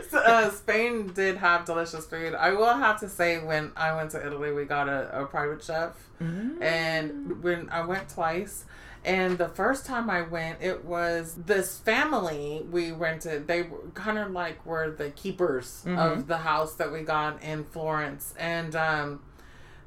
good. 0.00 0.04
so, 0.10 0.18
uh, 0.18 0.50
Spain 0.50 1.12
did 1.14 1.36
have 1.36 1.64
delicious 1.64 2.06
food. 2.06 2.34
I 2.34 2.52
will 2.52 2.74
have 2.74 3.00
to 3.00 3.08
say, 3.08 3.38
when 3.38 3.72
I 3.76 3.94
went 3.94 4.10
to 4.12 4.24
Italy, 4.24 4.52
we 4.52 4.64
got 4.64 4.88
a, 4.88 5.22
a 5.22 5.26
private 5.26 5.62
chef, 5.62 5.92
mm-hmm. 6.20 6.62
and 6.62 7.42
when 7.42 7.68
I 7.70 7.84
went 7.84 8.08
twice. 8.08 8.64
And 9.04 9.36
the 9.36 9.48
first 9.48 9.84
time 9.84 10.08
I 10.08 10.22
went, 10.22 10.62
it 10.62 10.84
was 10.84 11.34
this 11.34 11.78
family 11.78 12.64
we 12.70 12.92
rented. 12.92 13.46
They 13.46 13.62
were 13.62 13.80
kind 13.94 14.18
of 14.18 14.30
like 14.30 14.64
were 14.64 14.90
the 14.90 15.10
keepers 15.10 15.82
mm-hmm. 15.84 15.98
of 15.98 16.26
the 16.26 16.38
house 16.38 16.74
that 16.76 16.90
we 16.90 17.02
got 17.02 17.42
in 17.42 17.64
Florence, 17.64 18.34
and 18.38 18.74
um, 18.74 19.20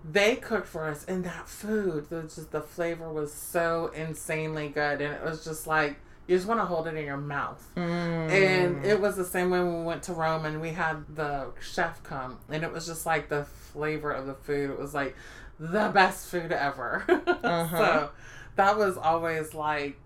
they 0.09 0.35
cooked 0.35 0.67
for 0.67 0.87
us, 0.87 1.03
and 1.05 1.23
that 1.23 1.47
food, 1.47 2.09
the, 2.09 2.23
just 2.23 2.51
the 2.51 2.61
flavor 2.61 3.11
was 3.11 3.33
so 3.33 3.91
insanely 3.95 4.69
good, 4.69 5.01
and 5.01 5.13
it 5.13 5.23
was 5.23 5.43
just 5.43 5.65
like 5.65 5.99
you 6.27 6.35
just 6.35 6.47
want 6.47 6.59
to 6.59 6.65
hold 6.65 6.87
it 6.87 6.95
in 6.95 7.05
your 7.05 7.17
mouth. 7.17 7.65
Mm. 7.75 8.29
And 8.29 8.85
it 8.85 8.99
was 8.99 9.15
the 9.15 9.25
same 9.25 9.49
when 9.49 9.79
we 9.79 9.83
went 9.83 10.03
to 10.03 10.13
Rome, 10.13 10.45
and 10.45 10.61
we 10.61 10.71
had 10.71 11.05
the 11.15 11.47
chef 11.59 12.03
come, 12.03 12.37
and 12.49 12.63
it 12.63 12.71
was 12.71 12.85
just 12.85 13.05
like 13.05 13.29
the 13.29 13.45
flavor 13.45 14.11
of 14.11 14.27
the 14.27 14.33
food. 14.35 14.69
It 14.69 14.79
was 14.79 14.93
like 14.93 15.15
the 15.59 15.89
best 15.93 16.27
food 16.27 16.51
ever. 16.51 17.03
Uh-huh. 17.47 17.77
so 17.77 18.09
that 18.57 18.77
was 18.77 18.97
always 18.97 19.53
like 19.53 19.97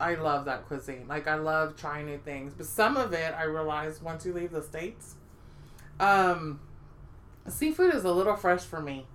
I 0.00 0.14
love 0.14 0.44
that 0.46 0.66
cuisine. 0.66 1.06
Like 1.08 1.26
I 1.26 1.36
love 1.36 1.76
trying 1.76 2.06
new 2.06 2.18
things, 2.18 2.52
but 2.54 2.66
some 2.66 2.96
of 2.96 3.12
it 3.12 3.34
I 3.36 3.44
realized 3.44 4.02
once 4.02 4.26
you 4.26 4.32
leave 4.32 4.52
the 4.52 4.62
states, 4.62 5.14
um, 6.00 6.60
seafood 7.48 7.94
is 7.94 8.04
a 8.04 8.12
little 8.12 8.36
fresh 8.36 8.62
for 8.62 8.80
me. 8.80 9.06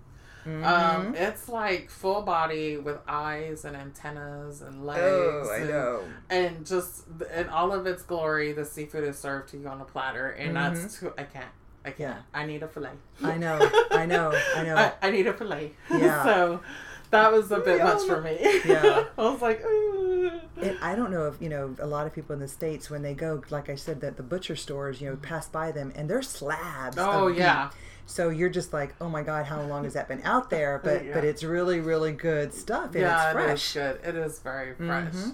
Mm-hmm. 0.46 0.64
Um, 0.64 1.16
it's 1.16 1.48
like 1.48 1.92
full 1.92 2.24
body 2.24 2.78
with 2.78 2.98
eyes 3.08 3.64
and 3.64 3.78
antennas 3.78 4.62
and 4.62 4.86
legs. 4.86 5.02
Oh, 5.04 5.50
I 5.52 5.58
and, 5.58 5.70
know. 5.70 6.04
And 6.32 6.66
just 6.66 7.06
in 7.36 7.48
all 7.50 7.72
of 7.72 7.86
its 7.86 8.02
glory, 8.02 8.52
the 8.52 8.66
seafood 8.66 9.04
is 9.04 9.20
served 9.20 9.50
to 9.50 9.58
you 9.58 9.68
on 9.68 9.82
a 9.82 9.86
platter, 9.86 10.30
and 10.32 10.56
mm-hmm. 10.56 10.76
that's 10.76 11.00
too. 11.00 11.14
I 11.18 11.24
can't. 11.24 11.46
I 11.86 11.92
can't. 11.92 12.00
Yeah. 12.00 12.22
I 12.34 12.46
need 12.46 12.64
a 12.64 12.68
fillet. 12.68 12.90
I 13.24 13.38
know. 13.38 13.70
I 13.92 14.06
know. 14.06 14.34
I 14.56 14.64
know. 14.64 14.76
I, 14.76 14.94
I 15.02 15.12
need 15.12 15.28
a 15.28 15.34
fillet. 15.34 15.74
Yeah. 15.92 16.24
so 16.26 16.62
that 17.12 17.32
was 17.32 17.52
a 17.52 17.60
bit 17.60 17.78
yeah. 17.78 17.84
much 17.84 18.04
for 18.06 18.22
me. 18.22 18.38
Yeah. 18.66 19.06
I 19.18 19.22
was 19.22 19.42
like, 19.42 19.62
it, 19.64 20.78
I 20.82 20.96
don't 20.96 21.12
know 21.12 21.28
if 21.28 21.42
you 21.42 21.50
know 21.50 21.76
a 21.80 21.88
lot 21.88 22.08
of 22.08 22.14
people 22.14 22.34
in 22.34 22.40
the 22.40 22.48
states 22.48 22.90
when 22.90 23.02
they 23.02 23.14
go, 23.14 23.42
like 23.50 23.70
I 23.70 23.76
said, 23.76 24.02
that 24.02 24.18
the 24.18 24.24
butcher 24.24 24.56
stores, 24.56 25.00
you 25.02 25.10
know, 25.10 25.16
pass 25.16 25.48
by 25.48 25.72
them 25.72 25.94
and 25.96 26.10
they're 26.10 26.22
slabs. 26.22 26.98
Oh 27.00 27.28
yeah. 27.28 27.68
Beef 27.68 27.78
so 28.12 28.28
you're 28.28 28.50
just 28.50 28.74
like, 28.74 28.94
oh 29.00 29.08
my 29.08 29.24
god, 29.24 29.46
how 29.46 29.62
long 29.62 29.86
has 29.86 29.94
that 29.94 30.10
been 30.10 30.22
out 30.24 30.50
there? 30.50 30.82
But 30.92 31.06
yeah. 31.06 31.14
but 31.14 31.24
it's 31.24 31.44
really 31.44 31.80
really 31.80 32.12
good 32.12 32.54
stuff. 32.54 32.88
And 32.88 33.02
yeah, 33.02 33.26
it's 33.26 33.34
fresh. 33.34 33.76
it 33.76 33.80
is 33.80 33.98
good. 34.02 34.10
It 34.10 34.16
is 34.16 34.40
very 34.40 34.74
fresh. 34.74 35.14
Mm-hmm. 35.14 35.30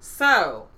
So, 0.00 0.68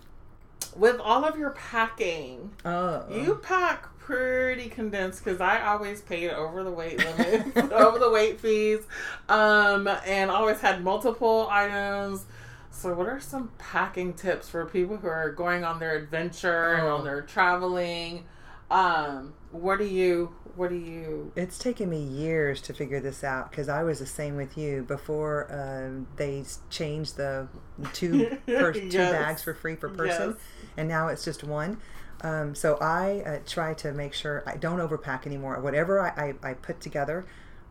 with 0.74 0.98
all 0.98 1.24
of 1.24 1.38
your 1.38 1.50
packing, 1.50 2.52
oh. 2.64 3.04
you 3.10 3.36
pack 3.36 3.88
pretty 4.04 4.68
condensed 4.68 5.24
because 5.24 5.40
I 5.40 5.64
always 5.64 6.02
paid 6.02 6.30
over 6.30 6.62
the 6.62 6.70
weight 6.70 6.98
limit, 6.98 7.56
over 7.72 7.98
the 7.98 8.10
weight 8.10 8.38
fees, 8.38 8.80
um, 9.28 9.88
and 10.06 10.30
always 10.30 10.60
had 10.60 10.84
multiple 10.84 11.48
items. 11.50 12.26
So, 12.70 12.92
what 12.92 13.06
are 13.06 13.20
some 13.20 13.50
packing 13.58 14.12
tips 14.12 14.48
for 14.48 14.66
people 14.66 14.98
who 14.98 15.06
are 15.06 15.32
going 15.32 15.64
on 15.64 15.78
their 15.78 15.96
adventure 15.96 16.74
oh. 16.74 16.78
and 16.78 16.86
on 16.86 17.00
oh. 17.00 17.04
their 17.04 17.22
traveling? 17.22 18.24
Um, 18.70 19.34
what 19.54 19.78
do 19.78 19.84
you 19.84 20.34
what 20.56 20.70
do 20.70 20.76
you 20.76 21.32
it's 21.36 21.58
taken 21.58 21.88
me 21.88 22.02
years 22.02 22.60
to 22.60 22.72
figure 22.72 23.00
this 23.00 23.22
out 23.22 23.50
because 23.50 23.68
i 23.68 23.82
was 23.82 23.98
the 23.98 24.06
same 24.06 24.36
with 24.36 24.56
you 24.56 24.82
before 24.82 25.46
um, 25.50 26.06
they 26.16 26.44
changed 26.70 27.16
the 27.16 27.46
two 27.92 28.36
per, 28.46 28.72
two 28.72 28.88
bags 28.90 29.42
for 29.42 29.54
free 29.54 29.76
per 29.76 29.88
person 29.88 30.30
yes. 30.30 30.38
and 30.76 30.88
now 30.88 31.08
it's 31.08 31.24
just 31.24 31.44
one 31.44 31.76
um, 32.24 32.54
so 32.54 32.76
i 32.80 33.22
uh, 33.26 33.38
try 33.46 33.72
to 33.74 33.92
make 33.92 34.12
sure 34.12 34.42
i 34.46 34.56
don't 34.56 34.80
overpack 34.80 35.26
anymore. 35.26 35.60
Whatever 35.60 36.00
I, 36.00 36.34
I, 36.42 36.50
I 36.50 36.54
put 36.54 36.80
together 36.80 37.24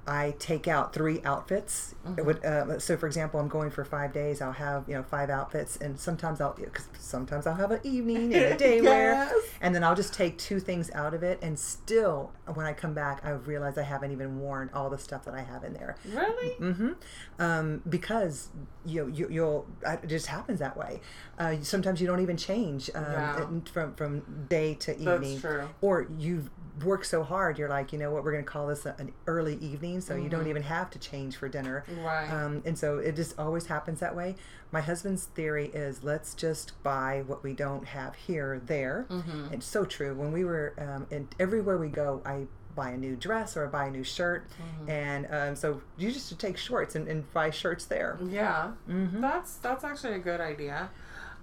I 0.06 0.36
take 0.38 0.68
out 0.68 0.94
three 0.94 1.22
outfits. 1.24 1.96
Mm-hmm. 2.06 2.26
Would, 2.26 2.44
uh, 2.46 2.80
so, 2.80 2.98
for 2.98 3.08
example, 3.08 3.40
I'm 3.40 3.48
going 3.48 3.72
for 3.72 3.86
five 3.86 4.12
days. 4.12 4.42
I'll 4.42 4.52
have 4.52 4.88
you 4.88 4.96
know 4.96 5.04
five 5.04 5.30
outfits, 5.30 5.78
and 5.78 5.98
sometimes 5.98 6.42
I'll 6.42 6.52
cause 6.52 6.88
sometimes 7.00 7.48
I'll 7.48 7.56
have 7.56 7.72
an 7.72 7.80
evening 7.84 8.34
and 8.34 8.54
a 8.54 8.58
day 8.58 8.82
yes. 8.82 8.84
wear, 8.84 9.32
and 9.62 9.74
then 9.74 9.84
I'll 9.84 9.96
just 9.96 10.14
take 10.14 10.38
two 10.38 10.60
things 10.60 10.92
out 10.92 11.14
of 11.14 11.24
it. 11.24 11.40
And 11.42 11.58
still, 11.58 12.32
when 12.54 12.66
I 12.66 12.74
come 12.74 12.94
back, 12.94 13.22
I 13.24 13.32
realize 13.32 13.78
I 13.78 13.84
haven't 13.84 14.12
even 14.12 14.40
worn 14.40 14.70
all 14.74 14.90
the 14.90 14.98
stuff 14.98 15.24
that 15.26 15.34
I 15.36 15.42
have 15.42 15.64
in 15.64 15.74
there. 15.74 15.96
Really? 16.06 16.56
Mm-hmm. 16.56 16.92
Um, 17.40 17.82
because 17.88 18.50
you, 18.86 19.08
you 19.08 19.28
you'll 19.30 19.68
it 19.86 20.08
just 20.08 20.28
happens 20.28 20.60
that 20.60 20.76
way. 20.76 21.00
Uh, 21.40 21.56
sometimes 21.62 22.02
you 22.02 22.08
don't 22.08 22.22
even 22.22 22.36
change 22.36 22.90
um, 22.94 23.04
yeah. 23.04 23.46
from 23.72 23.96
from 23.96 24.46
day 24.50 24.74
to 24.76 25.00
evening, 25.00 25.42
or 25.82 26.08
you've 26.18 26.50
work 26.84 27.06
so 27.06 27.24
hard, 27.24 27.58
you're 27.60 27.70
like, 27.70 27.94
you 27.94 28.00
know 28.00 28.12
what, 28.12 28.24
we're 28.24 28.32
going 28.32 28.44
to 28.44 28.50
call 28.50 28.68
this 28.68 28.86
an 28.86 29.12
early 29.28 29.56
evening, 29.58 29.93
so 30.02 30.14
mm-hmm. 30.14 30.24
you 30.24 30.30
don't 30.30 30.42
mm-hmm. 30.42 30.50
even 30.50 30.64
have 30.64 30.90
to 30.92 31.00
change 31.00 31.36
for 31.36 31.48
dinner. 31.50 31.84
Right. 32.02 32.30
Um, 32.30 32.62
and 32.66 32.78
so 32.78 32.98
it 32.98 33.16
just 33.16 33.38
always 33.40 33.66
happens 33.68 34.00
that 34.00 34.16
way. 34.16 34.36
My 34.72 34.82
husband's 34.82 35.26
theory 35.26 35.68
is 35.68 36.04
let's 36.04 36.34
just 36.34 36.82
buy 36.84 37.24
what 37.28 37.44
we 37.44 37.54
don't 37.54 37.86
have 37.86 38.16
here, 38.16 38.62
there. 38.66 39.06
Mm-hmm. 39.10 39.54
It's 39.54 39.66
so 39.66 39.86
true. 39.86 40.16
When 40.16 40.32
we 40.32 40.44
were, 40.44 40.74
um, 40.78 41.08
and 41.12 41.28
everywhere 41.40 41.78
we 41.78 41.90
go, 41.90 42.22
I 42.26 42.48
buy 42.76 42.92
a 42.92 42.98
new 42.98 43.16
dress 43.16 43.56
or 43.56 43.68
I 43.68 43.70
buy 43.70 43.86
a 43.86 43.92
new 43.92 44.04
shirt 44.04 44.48
mm-hmm. 44.50 44.90
and 44.90 45.28
um, 45.30 45.56
so 45.56 45.82
you 45.98 46.12
just 46.12 46.40
take 46.40 46.58
shorts 46.58 46.96
and, 46.96 47.08
and 47.08 47.32
buy 47.32 47.52
shirts 47.52 47.86
there 47.86 48.18
yeah 48.28 48.72
mm-hmm. 48.90 49.22
that's 49.22 49.58
that's 49.58 49.84
actually 49.84 50.14
a 50.14 50.20
good 50.20 50.42
idea 50.42 50.90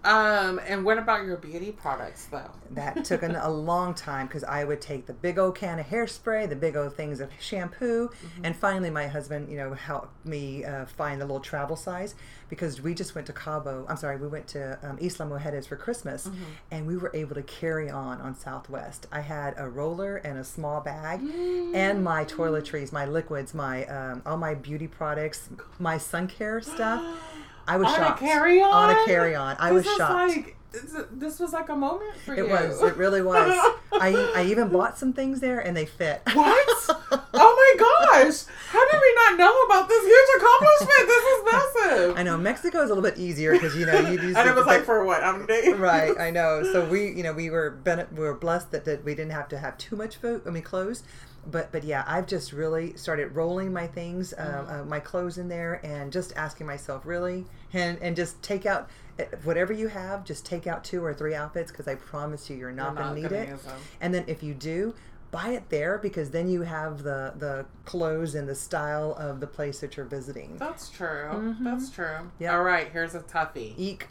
um, 0.05 0.59
and 0.67 0.85
what 0.85 0.97
about 0.97 1.27
your 1.27 1.37
beauty 1.37 1.73
products 1.73 2.27
though? 2.27 2.51
That 2.71 3.05
took 3.05 3.23
an, 3.23 3.37
a 3.37 3.51
long 3.51 3.93
time 3.93 4.27
because 4.27 4.45
I 4.45 4.65
would 4.65 4.81
take 4.81 5.07
the 5.07 5.13
big 5.13 5.39
old 5.39 5.57
can 5.57 5.79
of 5.79 5.87
hairspray, 5.87 6.49
the 6.49 6.57
big 6.57 6.75
old 6.75 6.95
things 6.95 7.21
of 7.21 7.31
shampoo, 7.39 8.09
mm-hmm. 8.09 8.45
and 8.45 8.57
finally 8.57 8.89
my 8.89 9.09
husband, 9.09 9.51
you 9.51 9.59
know, 9.59 9.75
helped 9.75 10.25
me 10.25 10.65
uh, 10.65 10.87
find 10.87 11.21
the 11.21 11.27
little 11.27 11.41
travel 11.41 11.77
size 11.77 12.15
because 12.49 12.81
we 12.81 12.95
just 12.95 13.15
went 13.15 13.27
to 13.27 13.35
Cabo. 13.35 13.85
I'm 13.89 13.97
sorry, 13.99 14.17
we 14.17 14.29
went 14.29 14.47
to 14.49 14.79
um, 14.83 14.99
Isla 14.99 15.27
Mujeres 15.27 15.67
for 15.67 15.77
Christmas, 15.77 16.29
mm-hmm. 16.29 16.43
and 16.71 16.87
we 16.87 16.97
were 16.97 17.11
able 17.15 17.35
to 17.35 17.43
carry 17.43 17.91
on 17.91 18.23
on 18.23 18.35
Southwest. 18.35 19.07
I 19.13 19.21
had 19.21 19.55
a 19.59 19.69
roller 19.69 20.17
and 20.17 20.39
a 20.39 20.45
small 20.45 20.81
bag, 20.81 21.21
mm-hmm. 21.21 21.75
and 21.75 22.03
my 22.03 22.25
toiletries, 22.25 22.91
my 22.91 23.05
liquids, 23.05 23.53
my 23.53 23.85
um, 23.87 24.23
all 24.25 24.39
my 24.39 24.55
beauty 24.55 24.87
products, 24.87 25.51
my 25.79 25.99
sun 25.99 26.27
care 26.27 26.63
stuff. 26.63 27.03
I 27.67 27.77
was 27.77 27.89
on 27.89 27.95
shocked. 27.95 28.23
A 28.23 28.25
carry 28.25 28.61
on? 28.61 28.73
On 28.73 28.91
a 28.91 29.05
carry 29.07 29.35
on. 29.35 29.57
I 29.59 29.73
this 29.73 29.87
was 29.87 29.97
shocked. 29.97 30.37
Like, 30.37 30.57
this 30.73 31.41
was 31.41 31.53
like 31.53 31.69
a 31.69 31.77
moment 31.77 32.17
for 32.25 32.35
it 32.35 32.39
you. 32.39 32.47
It 32.47 32.51
was. 32.51 32.83
It 32.83 32.97
really 32.97 33.23
was. 33.23 33.53
I, 33.93 34.33
I 34.37 34.45
even 34.45 34.69
bought 34.69 34.99
some 34.99 35.13
things 35.13 35.41
there 35.41 35.59
and 35.59 35.77
they 35.77 35.87
fit. 35.87 36.23
What? 36.33 36.69
oh 37.35 37.77
my 37.77 38.23
gosh! 38.23 38.45
How 38.69 38.91
did 38.91 39.01
we 39.01 39.15
not 39.15 39.39
know 39.39 39.63
about 39.63 39.89
this 39.89 40.05
huge 40.05 40.29
accomplishment? 40.37 41.09
This 41.09 41.25
is 41.25 41.45
massive. 41.53 42.19
I 42.19 42.23
know 42.23 42.39
Mexico 42.39 42.83
is 42.83 42.91
a 42.91 42.95
little 42.95 43.09
bit 43.09 43.19
easier 43.19 43.53
because 43.53 43.75
you 43.77 43.87
know 43.87 43.99
you 43.99 44.19
do. 44.21 44.35
and 44.37 44.49
it 44.49 44.55
was 44.55 44.67
like 44.67 44.85
for 44.85 45.05
what? 45.05 45.21
Days? 45.49 45.77
Right. 45.77 46.19
I 46.19 46.31
know. 46.31 46.63
So 46.73 46.89
we, 46.89 47.09
you 47.11 47.23
know, 47.23 47.33
we 47.33 47.51
were 47.51 47.79
we 48.13 48.21
were 48.21 48.35
blessed 48.35 48.71
that, 48.71 48.85
that 48.85 49.05
we 49.05 49.15
didn't 49.15 49.33
have 49.33 49.49
to 49.49 49.59
have 49.59 49.77
too 49.77 49.97
much 49.97 50.17
food. 50.17 50.43
I 50.47 50.51
mean, 50.51 50.63
clothes 50.63 51.03
but 51.47 51.73
but 51.73 51.85
yeah, 51.85 52.05
I've 52.07 52.27
just 52.27 52.53
really 52.53 52.97
started 52.97 53.35
rolling 53.35 53.73
my 53.73 53.87
things, 53.87 54.33
uh, 54.33 54.37
mm-hmm. 54.37 54.81
uh, 54.81 54.85
my 54.85 55.01
clothes 55.01 55.39
in 55.39 55.49
there, 55.49 55.81
and 55.85 56.13
just 56.13 56.37
asking 56.37 56.67
myself, 56.67 57.07
really, 57.07 57.47
and 57.73 57.99
and 58.01 58.15
just 58.15 58.43
take 58.43 58.67
out 58.67 58.91
eh, 59.19 59.25
whatever 59.45 59.73
you 59.73 59.89
have. 59.89 60.25
Just 60.25 60.45
take 60.45 60.67
out 60.67 60.85
two 60.85 61.05
or 61.05 61.15
three 61.15 61.35
outfits 61.35 61.71
because 61.71 61.89
I 61.89 61.95
promise 61.95 62.51
you, 62.51 62.57
you're 62.57 62.73
not 62.73 62.97
going 62.97 63.15
to 63.15 63.23
need 63.23 63.33
it. 63.33 63.59
And 64.01 64.13
then 64.13 64.25
if 64.27 64.43
you 64.43 64.55
do, 64.55 64.95
buy 65.31 65.51
it 65.51 65.69
there 65.71 65.99
because 65.99 66.31
then 66.31 66.49
you 66.49 66.63
have 66.63 67.03
the 67.03 67.33
the 67.37 67.67
clothes 67.85 68.35
and 68.35 68.49
the 68.49 68.55
style 68.55 69.15
of 69.19 69.41
the 69.41 69.47
place 69.47 69.81
that 69.81 69.97
you're 69.97 70.07
visiting. 70.07 70.57
That's 70.59 70.91
true. 70.91 71.31
Mm-hmm. 71.33 71.65
That's 71.65 71.91
true. 71.91 72.31
Yeah. 72.39 72.57
All 72.57 72.63
right. 72.63 72.89
Here's 72.93 73.15
a 73.15 73.21
toughie. 73.21 73.75
Eek. 73.79 74.09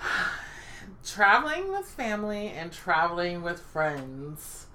traveling 1.04 1.70
with 1.70 1.86
family 1.86 2.48
and 2.48 2.72
traveling 2.72 3.42
with 3.42 3.60
friends 3.60 4.66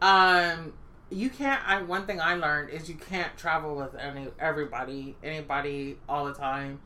um, 0.00 0.72
you 1.10 1.30
can't. 1.30 1.66
I 1.66 1.82
one 1.82 2.06
thing 2.06 2.20
I 2.20 2.34
learned 2.34 2.70
is 2.70 2.88
you 2.88 2.94
can't 2.94 3.36
travel 3.36 3.76
with 3.76 3.94
any 3.94 4.28
everybody, 4.38 5.16
anybody 5.22 5.96
all 6.08 6.26
the 6.26 6.34
time. 6.34 6.80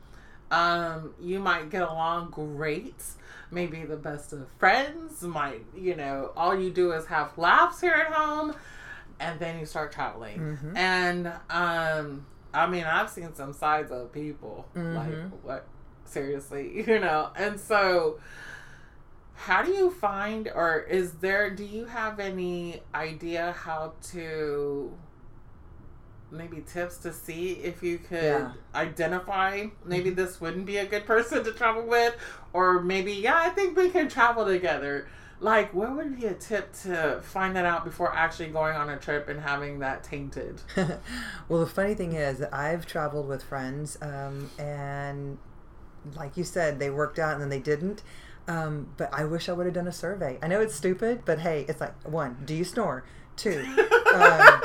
Um, 0.51 1.13
you 1.19 1.39
might 1.39 1.69
get 1.69 1.81
along 1.81 2.29
great, 2.29 3.03
maybe 3.49 3.83
the 3.83 3.95
best 3.95 4.33
of 4.33 4.47
friends. 4.59 5.21
Might 5.21 5.65
you 5.75 5.95
know 5.95 6.31
all 6.37 6.57
you 6.57 6.69
do 6.69 6.91
is 6.91 7.05
have 7.07 7.37
laughs 7.37 7.81
here 7.81 7.93
at 7.93 8.13
home, 8.13 8.55
and 9.19 9.39
then 9.39 9.59
you 9.59 9.65
start 9.65 9.91
traveling. 9.91 10.39
Mm-hmm. 10.39 10.77
And 10.77 11.27
um, 11.49 12.25
I 12.53 12.67
mean, 12.67 12.83
I've 12.83 13.09
seen 13.09 13.33
some 13.33 13.53
sides 13.53 13.91
of 13.91 14.11
people 14.11 14.65
mm-hmm. 14.75 14.95
like 14.95 15.31
what 15.43 15.67
seriously, 16.05 16.83
you 16.87 16.99
know, 16.99 17.29
and 17.35 17.59
so 17.59 18.19
how 19.33 19.61
do 19.61 19.71
you 19.71 19.89
find 19.89 20.49
or 20.53 20.79
is 20.81 21.13
there 21.13 21.49
do 21.49 21.63
you 21.63 21.85
have 21.85 22.19
any 22.19 22.81
idea 22.93 23.51
how 23.51 23.93
to 24.01 24.91
maybe 26.31 26.61
tips 26.61 26.97
to 26.97 27.13
see 27.13 27.53
if 27.53 27.83
you 27.83 27.97
could 27.97 28.23
yeah. 28.23 28.51
identify 28.73 29.65
maybe 29.85 30.09
mm-hmm. 30.09 30.15
this 30.15 30.41
wouldn't 30.41 30.65
be 30.65 30.77
a 30.77 30.85
good 30.85 31.05
person 31.05 31.43
to 31.43 31.51
travel 31.51 31.85
with 31.85 32.15
or 32.53 32.81
maybe 32.81 33.13
yeah 33.13 33.35
i 33.35 33.49
think 33.49 33.77
we 33.77 33.89
can 33.89 34.07
travel 34.07 34.45
together 34.45 35.07
like 35.39 35.73
what 35.73 35.95
would 35.95 36.17
be 36.17 36.25
a 36.25 36.33
tip 36.33 36.71
to 36.73 37.19
find 37.21 37.55
that 37.55 37.65
out 37.65 37.83
before 37.83 38.13
actually 38.15 38.47
going 38.47 38.75
on 38.75 38.89
a 38.89 38.97
trip 38.97 39.27
and 39.29 39.41
having 39.41 39.79
that 39.79 40.03
tainted 40.03 40.61
well 41.49 41.59
the 41.59 41.67
funny 41.67 41.93
thing 41.93 42.13
is 42.13 42.41
i've 42.51 42.85
traveled 42.85 43.27
with 43.27 43.43
friends 43.43 43.97
um, 44.01 44.49
and 44.57 45.37
like 46.15 46.35
you 46.37 46.43
said 46.43 46.79
they 46.79 46.89
worked 46.89 47.19
out 47.19 47.33
and 47.33 47.41
then 47.41 47.49
they 47.49 47.59
didn't 47.59 48.03
um, 48.47 48.87
but 48.97 49.13
I 49.13 49.25
wish 49.25 49.49
I 49.49 49.53
would 49.53 49.65
have 49.65 49.75
done 49.75 49.87
a 49.87 49.91
survey. 49.93 50.37
I 50.41 50.47
know 50.47 50.61
it's 50.61 50.75
stupid, 50.75 51.21
but 51.25 51.39
hey, 51.39 51.65
it's 51.67 51.81
like 51.81 51.93
one: 52.07 52.37
Do 52.45 52.53
you 52.53 52.63
snore? 52.63 53.03
Two. 53.35 53.65
Um, 54.13 54.59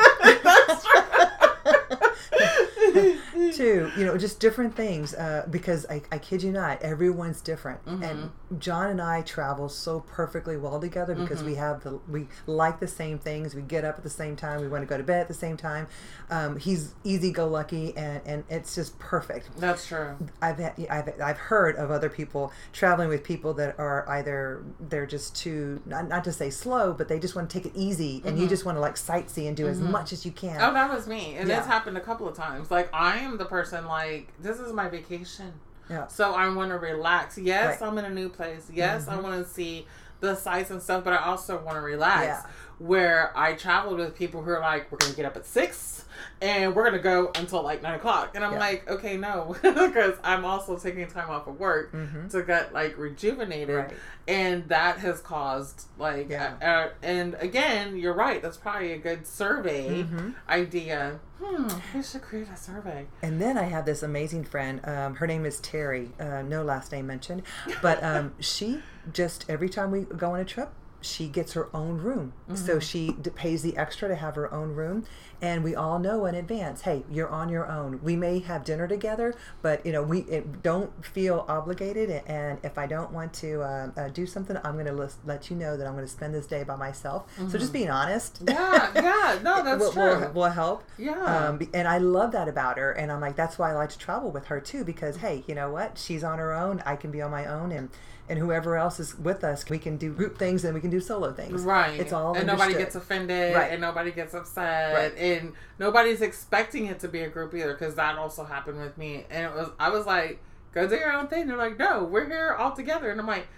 too. 3.52 3.90
You 3.96 4.06
know, 4.06 4.16
just 4.16 4.40
different 4.40 4.74
things. 4.74 5.14
Uh, 5.14 5.46
because 5.50 5.86
I, 5.86 6.02
I 6.10 6.18
kid 6.18 6.42
you 6.42 6.52
not, 6.52 6.82
everyone's 6.82 7.40
different. 7.40 7.84
Mm-hmm. 7.84 8.02
And 8.02 8.30
John 8.58 8.90
and 8.90 9.00
I 9.00 9.22
travel 9.22 9.68
so 9.68 10.00
perfectly 10.00 10.56
well 10.56 10.80
together 10.80 11.14
because 11.14 11.38
mm-hmm. 11.38 11.48
we 11.50 11.54
have 11.56 11.82
the 11.82 12.00
we 12.08 12.28
like 12.46 12.80
the 12.80 12.88
same 12.88 13.18
things. 13.18 13.54
We 13.54 13.62
get 13.62 13.84
up 13.84 13.96
at 13.98 14.04
the 14.04 14.10
same 14.10 14.36
time. 14.36 14.60
We 14.60 14.68
want 14.68 14.82
to 14.82 14.86
go 14.86 14.96
to 14.96 15.02
bed 15.02 15.20
at 15.20 15.28
the 15.28 15.34
same 15.34 15.56
time. 15.56 15.88
Um, 16.30 16.58
he's 16.58 16.94
easy 17.04 17.32
go 17.32 17.46
lucky, 17.46 17.96
and 17.96 18.20
and 18.26 18.44
it's 18.48 18.74
just 18.74 18.98
perfect. 18.98 19.48
That's 19.58 19.86
true. 19.86 20.16
I've 20.40 20.58
had, 20.58 20.74
I've 20.90 21.20
I've 21.20 21.38
heard 21.38 21.76
of 21.76 21.90
other 21.90 22.08
people 22.08 22.52
traveling 22.72 23.08
with 23.08 23.24
people 23.24 23.54
that 23.54 23.78
are 23.78 24.08
either 24.08 24.62
they're 24.80 25.06
just 25.06 25.36
too 25.36 25.80
not, 25.86 26.08
not 26.08 26.24
to 26.24 26.32
say 26.32 26.50
slow, 26.50 26.92
but 26.92 27.08
they 27.08 27.18
just 27.18 27.34
want 27.34 27.50
to 27.50 27.58
take 27.58 27.66
it 27.66 27.76
easy, 27.78 28.22
and 28.24 28.34
mm-hmm. 28.34 28.42
you 28.42 28.48
just 28.48 28.64
want 28.64 28.76
to 28.76 28.80
like 28.80 28.96
sightsee 28.96 29.46
and 29.48 29.56
do 29.56 29.66
as 29.66 29.78
mm-hmm. 29.78 29.92
much 29.92 30.12
as 30.12 30.24
you 30.26 30.32
can. 30.32 30.60
Oh, 30.60 30.72
that 30.72 30.90
was 30.92 31.06
me, 31.06 31.36
and 31.36 31.48
yeah. 31.48 31.58
it's 31.58 31.66
happened 31.66 31.96
a 31.96 32.00
couple 32.00 32.28
of 32.28 32.36
times. 32.36 32.70
Like 32.70 32.88
I 32.92 33.18
am 33.18 33.37
the 33.38 33.44
person 33.44 33.86
like 33.86 34.32
this 34.40 34.60
is 34.60 34.72
my 34.72 34.88
vacation. 34.88 35.52
Yeah. 35.88 36.06
So 36.08 36.32
I 36.32 36.48
want 36.54 36.70
to 36.70 36.78
relax. 36.78 37.38
Yes, 37.38 37.80
right. 37.80 37.88
I'm 37.88 37.96
in 37.98 38.04
a 38.04 38.10
new 38.10 38.28
place. 38.28 38.70
Yes, 38.72 39.06
mm-hmm. 39.06 39.18
I 39.18 39.20
want 39.20 39.44
to 39.44 39.50
see 39.50 39.86
the 40.20 40.34
sights 40.34 40.70
and 40.70 40.82
stuff, 40.82 41.04
but 41.04 41.12
I 41.12 41.24
also 41.24 41.58
want 41.58 41.76
to 41.76 41.80
relax. 41.80 42.26
Yeah. 42.26 42.50
Where 42.78 43.36
I 43.36 43.54
traveled 43.54 43.98
with 43.98 44.16
people 44.16 44.42
who 44.42 44.50
are 44.50 44.60
like, 44.60 44.90
we're 44.90 44.98
gonna 44.98 45.14
get 45.14 45.24
up 45.24 45.36
at 45.36 45.46
six 45.46 45.98
and 46.40 46.74
we're 46.74 46.84
gonna 46.84 46.98
go 46.98 47.30
until 47.34 47.62
like 47.62 47.82
nine 47.82 47.94
o'clock, 47.94 48.34
and 48.34 48.44
I'm 48.44 48.52
yeah. 48.52 48.58
like, 48.58 48.88
okay, 48.88 49.16
no, 49.16 49.56
because 49.62 50.14
I'm 50.22 50.44
also 50.44 50.78
taking 50.78 51.06
time 51.08 51.30
off 51.30 51.46
of 51.46 51.58
work 51.58 51.92
mm-hmm. 51.92 52.28
to 52.28 52.42
get 52.42 52.72
like 52.72 52.96
rejuvenated, 52.96 53.76
right. 53.76 53.92
and 54.26 54.68
that 54.68 54.98
has 54.98 55.20
caused 55.20 55.86
like, 55.98 56.30
yeah. 56.30 56.54
uh, 56.62 56.90
and 57.02 57.34
again, 57.40 57.96
you're 57.96 58.14
right. 58.14 58.40
That's 58.40 58.56
probably 58.56 58.92
a 58.92 58.98
good 58.98 59.26
survey 59.26 60.04
mm-hmm. 60.04 60.30
idea. 60.48 61.20
Hmm, 61.42 61.68
we 61.94 62.02
should 62.02 62.22
create 62.22 62.48
a 62.48 62.56
survey. 62.56 63.06
And 63.22 63.40
then 63.40 63.56
I 63.56 63.64
have 63.64 63.84
this 63.84 64.02
amazing 64.02 64.44
friend. 64.44 64.80
Um, 64.84 65.16
her 65.16 65.26
name 65.26 65.44
is 65.44 65.60
Terry. 65.60 66.10
Uh, 66.18 66.42
no 66.42 66.62
last 66.62 66.92
name 66.92 67.06
mentioned, 67.06 67.42
but 67.82 68.02
um, 68.02 68.34
she 68.40 68.82
just 69.12 69.44
every 69.48 69.68
time 69.68 69.90
we 69.90 70.02
go 70.02 70.32
on 70.32 70.40
a 70.40 70.44
trip, 70.44 70.70
she 71.00 71.28
gets 71.28 71.52
her 71.52 71.68
own 71.74 71.98
room. 71.98 72.32
Mm-hmm. 72.48 72.56
So 72.56 72.78
she 72.78 73.12
d- 73.12 73.30
pays 73.30 73.62
the 73.62 73.76
extra 73.76 74.08
to 74.08 74.16
have 74.16 74.34
her 74.34 74.52
own 74.52 74.74
room. 74.74 75.04
And 75.40 75.62
we 75.62 75.76
all 75.76 76.00
know 76.00 76.26
in 76.26 76.34
advance, 76.34 76.80
hey, 76.80 77.04
you're 77.08 77.28
on 77.28 77.48
your 77.48 77.70
own. 77.70 78.00
We 78.02 78.16
may 78.16 78.40
have 78.40 78.64
dinner 78.64 78.88
together, 78.88 79.34
but 79.62 79.86
you 79.86 79.92
know, 79.92 80.02
we 80.02 80.20
it, 80.22 80.62
don't 80.62 81.04
feel 81.04 81.44
obligated. 81.48 82.10
And 82.26 82.58
if 82.64 82.76
I 82.76 82.86
don't 82.86 83.12
want 83.12 83.32
to 83.34 83.62
uh, 83.62 83.90
uh, 83.96 84.08
do 84.08 84.26
something, 84.26 84.56
I'm 84.64 84.74
going 84.74 84.86
to 84.86 85.10
let 85.24 85.50
you 85.50 85.56
know 85.56 85.76
that 85.76 85.86
I'm 85.86 85.92
going 85.92 86.04
to 86.04 86.10
spend 86.10 86.34
this 86.34 86.46
day 86.46 86.64
by 86.64 86.74
myself. 86.74 87.26
Mm-hmm. 87.34 87.50
So 87.50 87.58
just 87.58 87.66
mm-hmm. 87.66 87.72
being 87.72 87.90
honest. 87.90 88.42
Yeah, 88.48 88.90
yeah, 88.94 89.38
no, 89.42 89.62
that's 89.64 89.80
will, 89.80 89.92
true. 89.92 90.20
Will, 90.20 90.32
will 90.32 90.50
help. 90.50 90.82
Yeah. 90.98 91.22
Um, 91.22 91.60
and 91.72 91.86
I 91.86 91.98
love 91.98 92.32
that 92.32 92.48
about 92.48 92.76
her. 92.78 92.90
And 92.90 93.12
I'm 93.12 93.20
like, 93.20 93.36
that's 93.36 93.58
why 93.58 93.70
I 93.70 93.74
like 93.74 93.90
to 93.90 93.98
travel 93.98 94.32
with 94.32 94.46
her 94.46 94.60
too, 94.60 94.84
because 94.84 95.18
hey, 95.18 95.44
you 95.46 95.54
know 95.54 95.70
what? 95.70 95.98
She's 95.98 96.24
on 96.24 96.38
her 96.38 96.52
own. 96.52 96.82
I 96.84 96.96
can 96.96 97.12
be 97.12 97.22
on 97.22 97.30
my 97.30 97.46
own. 97.46 97.70
And 97.70 97.90
and 98.28 98.38
whoever 98.38 98.76
else 98.76 99.00
is 99.00 99.18
with 99.18 99.42
us, 99.44 99.68
we 99.68 99.78
can 99.78 99.96
do 99.96 100.12
group 100.12 100.38
things 100.38 100.64
and 100.64 100.74
we 100.74 100.80
can 100.80 100.90
do 100.90 101.00
solo 101.00 101.32
things. 101.32 101.62
Right. 101.62 101.98
It's 101.98 102.12
all 102.12 102.34
and 102.34 102.48
understood. 102.48 102.58
nobody 102.58 102.84
gets 102.84 102.94
offended. 102.94 103.54
Right. 103.54 103.72
And 103.72 103.80
nobody 103.80 104.10
gets 104.10 104.34
upset. 104.34 104.94
Right. 104.94 105.16
And 105.16 105.52
nobody's 105.78 106.20
expecting 106.20 106.86
it 106.86 107.00
to 107.00 107.08
be 107.08 107.20
a 107.20 107.28
group 107.28 107.54
either, 107.54 107.72
because 107.72 107.94
that 107.94 108.18
also 108.18 108.44
happened 108.44 108.80
with 108.80 108.96
me. 108.98 109.24
And 109.30 109.46
it 109.46 109.52
was 109.52 109.70
I 109.78 109.90
was 109.90 110.06
like, 110.06 110.40
go 110.72 110.86
do 110.86 110.96
your 110.96 111.12
own 111.12 111.28
thing. 111.28 111.46
They're 111.46 111.56
like, 111.56 111.78
no, 111.78 112.04
we're 112.04 112.26
here 112.26 112.54
all 112.58 112.72
together, 112.72 113.10
and 113.10 113.20
I'm 113.20 113.26
like. 113.26 113.48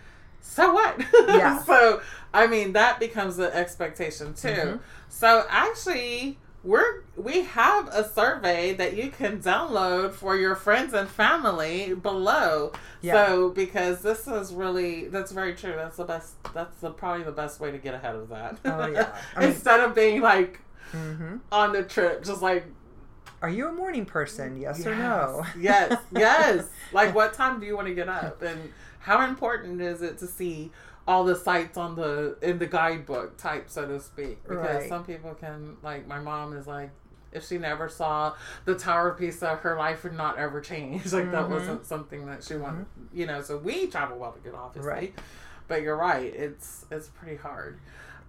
So 0.42 0.72
what? 0.72 0.98
Yeah. 1.28 1.62
so, 1.64 2.00
I 2.32 2.46
mean, 2.46 2.72
that 2.72 2.98
becomes 2.98 3.36
the 3.36 3.54
expectation 3.54 4.32
too. 4.32 4.48
Mm-hmm. 4.48 4.76
So, 5.10 5.44
actually, 5.50 6.38
we're 6.64 6.99
we 7.22 7.42
have 7.42 7.88
a 7.88 8.08
survey 8.08 8.74
that 8.74 8.96
you 8.96 9.10
can 9.10 9.40
download 9.40 10.12
for 10.12 10.36
your 10.36 10.54
friends 10.54 10.94
and 10.94 11.08
family 11.08 11.94
below. 11.94 12.72
Yeah. 13.00 13.26
So 13.26 13.50
because 13.50 14.02
this 14.02 14.26
is 14.26 14.52
really 14.52 15.08
that's 15.08 15.32
very 15.32 15.54
true. 15.54 15.74
That's 15.76 15.96
the 15.96 16.04
best. 16.04 16.34
That's 16.54 16.76
the 16.80 16.90
probably 16.90 17.24
the 17.24 17.32
best 17.32 17.60
way 17.60 17.70
to 17.70 17.78
get 17.78 17.94
ahead 17.94 18.16
of 18.16 18.28
that. 18.30 18.58
Oh 18.64 18.86
yeah. 18.86 19.16
I 19.36 19.40
mean, 19.40 19.50
Instead 19.50 19.80
of 19.80 19.94
being 19.94 20.20
like 20.20 20.60
mm-hmm. 20.92 21.36
on 21.52 21.72
the 21.72 21.82
trip, 21.82 22.24
just 22.24 22.42
like. 22.42 22.64
Are 23.42 23.48
you 23.48 23.68
a 23.68 23.72
morning 23.72 24.04
person? 24.04 24.60
Yes, 24.60 24.78
yes 24.78 24.86
or 24.86 24.94
no? 24.94 25.46
yes, 25.58 25.98
yes. 26.12 26.68
Like, 26.92 27.14
what 27.14 27.32
time 27.32 27.58
do 27.58 27.64
you 27.64 27.74
want 27.74 27.88
to 27.88 27.94
get 27.94 28.06
up, 28.06 28.42
and 28.42 28.70
how 28.98 29.26
important 29.26 29.80
is 29.80 30.02
it 30.02 30.18
to 30.18 30.26
see 30.26 30.70
all 31.08 31.24
the 31.24 31.34
sites 31.34 31.78
on 31.78 31.96
the 31.96 32.36
in 32.42 32.58
the 32.58 32.66
guidebook 32.66 33.38
type, 33.38 33.70
so 33.70 33.86
to 33.86 33.98
speak. 33.98 34.42
Because 34.46 34.82
right. 34.82 34.88
some 34.88 35.04
people 35.04 35.34
can 35.34 35.76
like 35.82 36.06
my 36.06 36.18
mom 36.18 36.54
is 36.54 36.66
like 36.66 36.90
if 37.32 37.46
she 37.46 37.58
never 37.58 37.88
saw 37.88 38.34
the 38.64 38.74
Tower 38.74 39.10
of 39.10 39.18
Pisa, 39.18 39.56
her 39.56 39.76
life 39.76 40.04
would 40.04 40.14
not 40.14 40.38
ever 40.38 40.60
change. 40.60 41.04
like 41.12 41.24
mm-hmm. 41.24 41.32
that 41.32 41.48
wasn't 41.48 41.84
something 41.86 42.26
that 42.26 42.44
she 42.44 42.56
wanted, 42.56 42.86
mm-hmm. 42.86 43.18
you 43.18 43.26
know. 43.26 43.42
So 43.42 43.58
we 43.58 43.86
travel 43.86 44.18
well 44.18 44.32
to 44.32 44.40
get 44.40 44.54
obviously, 44.54 44.90
right. 44.90 45.14
but 45.68 45.82
you're 45.82 45.96
right. 45.96 46.32
It's 46.34 46.86
it's 46.90 47.08
pretty 47.08 47.36
hard. 47.36 47.78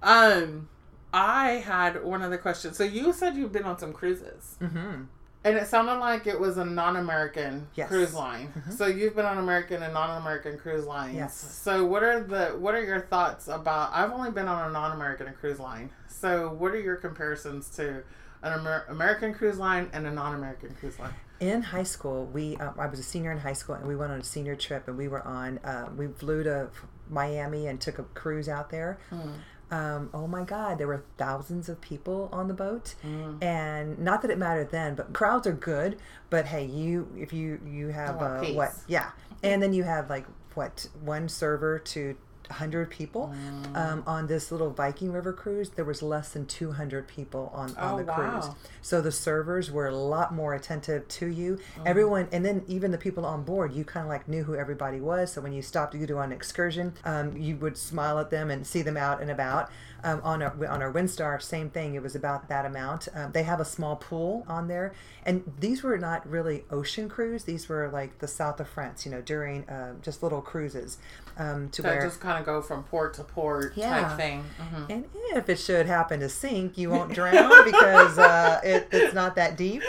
Um, 0.01 0.69
I 1.13 1.53
had 1.53 2.03
one 2.03 2.21
other 2.21 2.37
question. 2.37 2.73
So 2.73 2.83
you 2.83 3.13
said 3.13 3.35
you've 3.35 3.51
been 3.51 3.65
on 3.65 3.77
some 3.77 3.93
cruises. 3.93 4.55
Mm-hmm. 4.61 5.03
And 5.43 5.57
it 5.57 5.65
sounded 5.65 5.95
like 5.95 6.27
it 6.27 6.39
was 6.39 6.57
a 6.57 6.65
non-American 6.65 7.67
yes. 7.73 7.87
cruise 7.87 8.13
line. 8.13 8.53
Mm-hmm. 8.55 8.71
So 8.71 8.85
you've 8.85 9.15
been 9.15 9.25
on 9.25 9.39
American 9.39 9.81
and 9.81 9.91
non-American 9.91 10.59
cruise 10.59 10.85
lines. 10.85 11.15
Yes. 11.15 11.35
So 11.35 11.83
what 11.83 12.03
are 12.03 12.21
the 12.21 12.49
what 12.59 12.75
are 12.75 12.83
your 12.83 13.01
thoughts 13.01 13.47
about? 13.47 13.89
I've 13.91 14.11
only 14.11 14.29
been 14.29 14.47
on 14.47 14.69
a 14.69 14.71
non-American 14.71 15.33
cruise 15.33 15.59
line. 15.59 15.89
So 16.07 16.51
what 16.51 16.73
are 16.73 16.79
your 16.79 16.95
comparisons 16.95 17.69
to 17.71 18.03
an 18.43 18.59
Amer- 18.59 18.85
American 18.89 19.33
cruise 19.33 19.57
line 19.57 19.89
and 19.93 20.05
a 20.07 20.11
non-American 20.11 20.75
cruise 20.79 20.99
line? 20.99 21.13
In 21.39 21.61
high 21.63 21.83
school, 21.83 22.25
we 22.27 22.55
um, 22.57 22.75
I 22.77 22.85
was 22.87 22.99
a 22.99 23.03
senior 23.03 23.31
in 23.31 23.39
high 23.39 23.53
school, 23.53 23.75
and 23.75 23.87
we 23.87 23.95
went 23.95 24.11
on 24.11 24.19
a 24.19 24.23
senior 24.23 24.55
trip, 24.55 24.87
and 24.87 24.97
we 24.97 25.07
were 25.07 25.25
on 25.27 25.57
uh, 25.59 25.89
we 25.97 26.07
flew 26.07 26.43
to 26.43 26.69
Miami 27.09 27.67
and 27.67 27.81
took 27.81 27.99
a 27.99 28.03
cruise 28.03 28.47
out 28.47 28.69
there. 28.69 28.99
Mm 29.11 29.33
um, 29.71 30.09
oh 30.13 30.27
my 30.27 30.43
God, 30.43 30.77
there 30.77 30.87
were 30.87 31.05
thousands 31.17 31.69
of 31.69 31.79
people 31.79 32.27
on 32.33 32.49
the 32.49 32.53
boat, 32.53 32.95
mm. 33.05 33.41
and 33.41 33.97
not 33.97 34.21
that 34.21 34.29
it 34.29 34.37
mattered 34.37 34.69
then, 34.69 34.95
but 34.95 35.13
crowds 35.13 35.47
are 35.47 35.53
good. 35.53 35.97
But 36.29 36.45
hey, 36.45 36.65
you 36.65 37.07
if 37.17 37.31
you 37.31 37.59
you 37.65 37.87
have 37.87 38.21
uh, 38.21 38.41
what, 38.47 38.73
yeah, 38.87 39.11
and 39.43 39.63
then 39.63 39.71
you 39.71 39.83
have 39.83 40.09
like 40.09 40.25
what 40.55 40.87
one 41.01 41.29
server 41.29 41.79
to 41.79 42.17
100 42.51 42.89
people 42.89 43.33
mm. 43.33 43.75
um, 43.75 44.03
on 44.05 44.27
this 44.27 44.51
little 44.51 44.69
Viking 44.69 45.11
River 45.11 45.33
cruise. 45.33 45.69
There 45.69 45.85
was 45.85 46.01
less 46.01 46.33
than 46.33 46.45
200 46.45 47.07
people 47.07 47.51
on, 47.53 47.75
on 47.75 47.93
oh, 47.93 47.97
the 47.97 48.11
cruise. 48.11 48.47
Wow. 48.47 48.55
So 48.81 49.01
the 49.01 49.11
servers 49.11 49.71
were 49.71 49.87
a 49.87 49.95
lot 49.95 50.33
more 50.33 50.53
attentive 50.53 51.07
to 51.07 51.27
you. 51.27 51.59
Mm. 51.77 51.87
Everyone, 51.87 52.27
and 52.31 52.45
then 52.45 52.63
even 52.67 52.91
the 52.91 52.97
people 52.97 53.25
on 53.25 53.43
board, 53.43 53.73
you 53.73 53.83
kind 53.83 54.05
of 54.05 54.09
like 54.09 54.27
knew 54.27 54.43
who 54.43 54.55
everybody 54.55 54.99
was. 54.99 55.31
So 55.31 55.41
when 55.41 55.53
you 55.53 55.61
stopped 55.61 55.93
to 55.93 56.05
do 56.05 56.19
an 56.19 56.31
excursion, 56.31 56.93
um, 57.05 57.35
you 57.37 57.55
would 57.57 57.77
smile 57.77 58.19
at 58.19 58.29
them 58.29 58.51
and 58.51 58.65
see 58.65 58.81
them 58.81 58.97
out 58.97 59.21
and 59.21 59.31
about. 59.31 59.69
Um, 60.03 60.19
on 60.23 60.41
our 60.41 60.67
on 60.67 60.81
our 60.81 60.91
Windstar, 60.91 61.39
same 61.39 61.69
thing. 61.69 61.93
It 61.93 62.01
was 62.01 62.15
about 62.15 62.49
that 62.49 62.65
amount. 62.65 63.07
Um, 63.13 63.33
they 63.33 63.43
have 63.43 63.59
a 63.59 63.65
small 63.65 63.95
pool 63.95 64.43
on 64.47 64.67
there, 64.67 64.93
and 65.27 65.43
these 65.59 65.83
were 65.83 65.97
not 65.99 66.27
really 66.27 66.63
ocean 66.71 67.07
cruise. 67.07 67.43
These 67.43 67.69
were 67.69 67.87
like 67.89 68.17
the 68.17 68.27
south 68.27 68.59
of 68.59 68.67
France, 68.67 69.05
you 69.05 69.11
know, 69.11 69.21
during 69.21 69.69
uh, 69.69 69.93
just 70.01 70.23
little 70.23 70.41
cruises. 70.41 70.97
Um, 71.37 71.69
to 71.69 71.81
that 71.83 71.89
where 71.89 72.05
just 72.07 72.19
kind 72.19 72.39
of 72.39 72.40
go 72.41 72.61
from 72.61 72.83
port 72.83 73.13
to 73.15 73.23
port 73.23 73.73
yeah. 73.75 74.01
type 74.01 74.17
thing. 74.17 74.43
Mm-hmm. 74.59 74.91
And 74.91 75.05
if 75.35 75.49
it 75.49 75.59
should 75.59 75.85
happen 75.85 76.19
to 76.19 76.29
sink, 76.29 76.77
you 76.77 76.89
won't 76.89 77.13
drown 77.13 77.65
because 77.65 78.17
uh, 78.17 78.59
it, 78.63 78.87
it's 78.91 79.13
not 79.13 79.35
that 79.35 79.57
deep. 79.57 79.83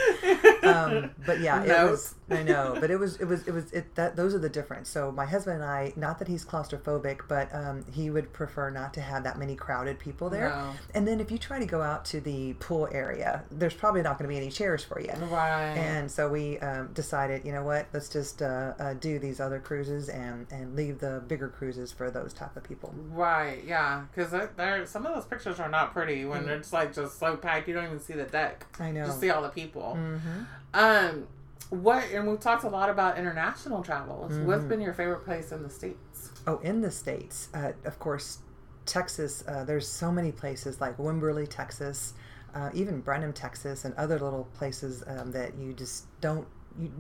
Um, 0.62 1.10
but 1.26 1.40
yeah, 1.40 1.58
nope. 1.58 1.68
it 1.68 1.90
was. 1.90 2.14
I 2.30 2.42
know, 2.42 2.76
but 2.80 2.90
it 2.90 2.98
was 2.98 3.16
it 3.20 3.26
was 3.26 3.46
it 3.46 3.52
was 3.52 3.72
it 3.72 3.94
that 3.96 4.16
those 4.16 4.34
are 4.34 4.38
the 4.38 4.48
difference. 4.48 4.88
So 4.88 5.12
my 5.12 5.26
husband 5.26 5.56
and 5.56 5.64
I, 5.64 5.92
not 5.96 6.18
that 6.18 6.28
he's 6.28 6.44
claustrophobic, 6.44 7.20
but 7.28 7.54
um, 7.54 7.84
he 7.92 8.10
would 8.10 8.32
prefer 8.32 8.70
not 8.70 8.94
to 8.94 9.00
have 9.00 9.24
that 9.24 9.38
many 9.38 9.54
crowded 9.54 9.98
people 9.98 10.30
there. 10.30 10.48
No. 10.48 10.72
And 10.94 11.06
then 11.06 11.20
if 11.20 11.30
you 11.30 11.38
try 11.38 11.58
to 11.58 11.66
go 11.66 11.82
out 11.82 12.04
to 12.06 12.20
the 12.20 12.54
pool 12.54 12.88
area, 12.92 13.44
there's 13.50 13.74
probably 13.74 14.02
not 14.02 14.18
going 14.18 14.28
to 14.28 14.34
be 14.34 14.40
any 14.40 14.50
chairs 14.50 14.82
for 14.82 15.00
you. 15.00 15.12
Right. 15.30 15.74
And 15.76 16.10
so 16.10 16.28
we 16.28 16.58
um, 16.60 16.88
decided, 16.94 17.44
you 17.44 17.52
know 17.52 17.64
what, 17.64 17.86
let's 17.92 18.08
just 18.08 18.40
uh, 18.40 18.74
uh, 18.78 18.94
do 18.94 19.18
these 19.18 19.40
other 19.40 19.58
cruises 19.58 20.08
and 20.08 20.46
and 20.50 20.74
leave 20.74 21.00
the 21.00 21.22
bigger 21.28 21.48
cruises 21.48 21.92
for 21.92 22.10
those 22.10 22.32
type 22.42 22.56
of 22.56 22.64
people. 22.64 22.94
Right. 23.10 23.62
Yeah. 23.66 24.04
Because 24.14 24.30
there, 24.56 24.86
some 24.86 25.06
of 25.06 25.14
those 25.14 25.24
pictures 25.24 25.60
are 25.60 25.68
not 25.68 25.92
pretty 25.92 26.24
when 26.24 26.42
mm-hmm. 26.42 26.50
it's 26.50 26.72
like 26.72 26.94
just 26.94 27.18
so 27.18 27.36
packed 27.36 27.68
you 27.68 27.74
don't 27.74 27.84
even 27.84 28.00
see 28.00 28.14
the 28.14 28.24
deck. 28.24 28.66
I 28.78 28.90
know. 28.90 29.06
Just 29.06 29.20
see 29.20 29.30
all 29.30 29.42
the 29.42 29.48
people. 29.48 29.96
Mm-hmm. 29.98 30.42
Um 30.74 31.26
what 31.70 32.04
and 32.12 32.28
we've 32.28 32.40
talked 32.40 32.64
a 32.64 32.68
lot 32.68 32.90
about 32.90 33.18
international 33.18 33.82
travels. 33.82 34.32
Mm-hmm. 34.32 34.46
What's 34.46 34.64
been 34.64 34.80
your 34.80 34.92
favorite 34.92 35.24
place 35.24 35.52
in 35.52 35.62
the 35.62 35.70
states? 35.70 36.30
Oh, 36.46 36.58
in 36.58 36.80
the 36.80 36.90
states, 36.90 37.48
uh, 37.54 37.72
of 37.84 37.98
course, 37.98 38.38
Texas. 38.84 39.44
Uh, 39.46 39.64
there's 39.64 39.88
so 39.88 40.12
many 40.12 40.32
places 40.32 40.80
like 40.80 40.98
Wimberley, 40.98 41.48
Texas, 41.48 42.14
uh, 42.54 42.70
even 42.74 43.00
Brenham, 43.00 43.32
Texas, 43.32 43.84
and 43.84 43.94
other 43.94 44.18
little 44.18 44.48
places 44.54 45.02
um, 45.06 45.30
that 45.32 45.56
you 45.56 45.72
just 45.72 46.06
don't 46.20 46.46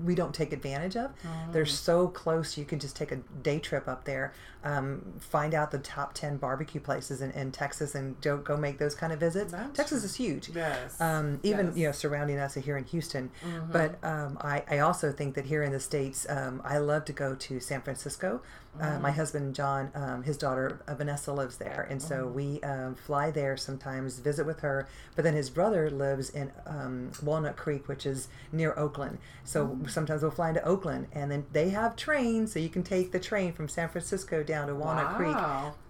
we 0.04 0.14
don't 0.14 0.34
take 0.34 0.52
advantage 0.52 0.96
of. 0.96 1.10
Mm. 1.22 1.52
They're 1.52 1.66
so 1.66 2.08
close. 2.08 2.56
You 2.56 2.64
can 2.64 2.78
just 2.78 2.96
take 2.96 3.12
a 3.12 3.16
day 3.16 3.58
trip 3.58 3.88
up 3.88 4.04
there, 4.04 4.32
um, 4.64 5.14
find 5.18 5.54
out 5.54 5.70
the 5.70 5.78
top 5.78 6.14
10 6.14 6.36
barbecue 6.36 6.80
places 6.80 7.20
in, 7.20 7.30
in 7.32 7.52
Texas 7.52 7.94
and 7.94 8.20
go, 8.20 8.36
go 8.36 8.56
make 8.56 8.78
those 8.78 8.94
kind 8.94 9.12
of 9.12 9.20
visits. 9.20 9.52
That's 9.52 9.76
Texas 9.76 10.00
true. 10.00 10.06
is 10.06 10.14
huge. 10.16 10.50
Yes. 10.54 11.00
Um, 11.00 11.40
even, 11.42 11.68
yes. 11.68 11.76
you 11.76 11.86
know, 11.86 11.92
surrounding 11.92 12.38
us 12.38 12.54
here 12.54 12.76
in 12.76 12.84
Houston. 12.84 13.30
Mm-hmm. 13.44 13.72
But 13.72 13.98
um, 14.04 14.38
I, 14.40 14.62
I 14.70 14.78
also 14.78 15.12
think 15.12 15.34
that 15.34 15.46
here 15.46 15.62
in 15.62 15.72
the 15.72 15.80
States, 15.80 16.26
um, 16.28 16.62
I 16.64 16.78
love 16.78 17.04
to 17.06 17.12
go 17.12 17.34
to 17.34 17.60
San 17.60 17.82
Francisco. 17.82 18.40
Uh, 18.80 18.98
my 19.00 19.10
mm. 19.10 19.16
husband 19.16 19.54
John, 19.54 19.90
um, 19.94 20.22
his 20.22 20.38
daughter 20.38 20.80
uh, 20.88 20.94
Vanessa 20.94 21.30
lives 21.30 21.58
there, 21.58 21.86
and 21.90 22.00
so 22.00 22.26
mm. 22.26 22.32
we 22.32 22.60
um, 22.62 22.94
fly 22.94 23.30
there 23.30 23.54
sometimes, 23.54 24.18
visit 24.18 24.46
with 24.46 24.60
her. 24.60 24.88
But 25.14 25.24
then 25.24 25.34
his 25.34 25.50
brother 25.50 25.90
lives 25.90 26.30
in 26.30 26.50
um, 26.66 27.10
Walnut 27.22 27.56
Creek, 27.56 27.86
which 27.86 28.06
is 28.06 28.28
near 28.50 28.72
Oakland. 28.78 29.18
So 29.44 29.61
sometimes 29.88 30.22
we'll 30.22 30.30
fly 30.30 30.50
into 30.50 30.64
Oakland, 30.64 31.08
and 31.12 31.30
then 31.30 31.46
they 31.52 31.70
have 31.70 31.96
trains, 31.96 32.52
so 32.52 32.58
you 32.58 32.68
can 32.68 32.82
take 32.82 33.12
the 33.12 33.20
train 33.20 33.52
from 33.52 33.68
San 33.68 33.88
Francisco 33.88 34.42
down 34.42 34.68
to 34.68 34.74
Walnut 34.74 35.12
wow. 35.12 35.16
Creek 35.16 35.36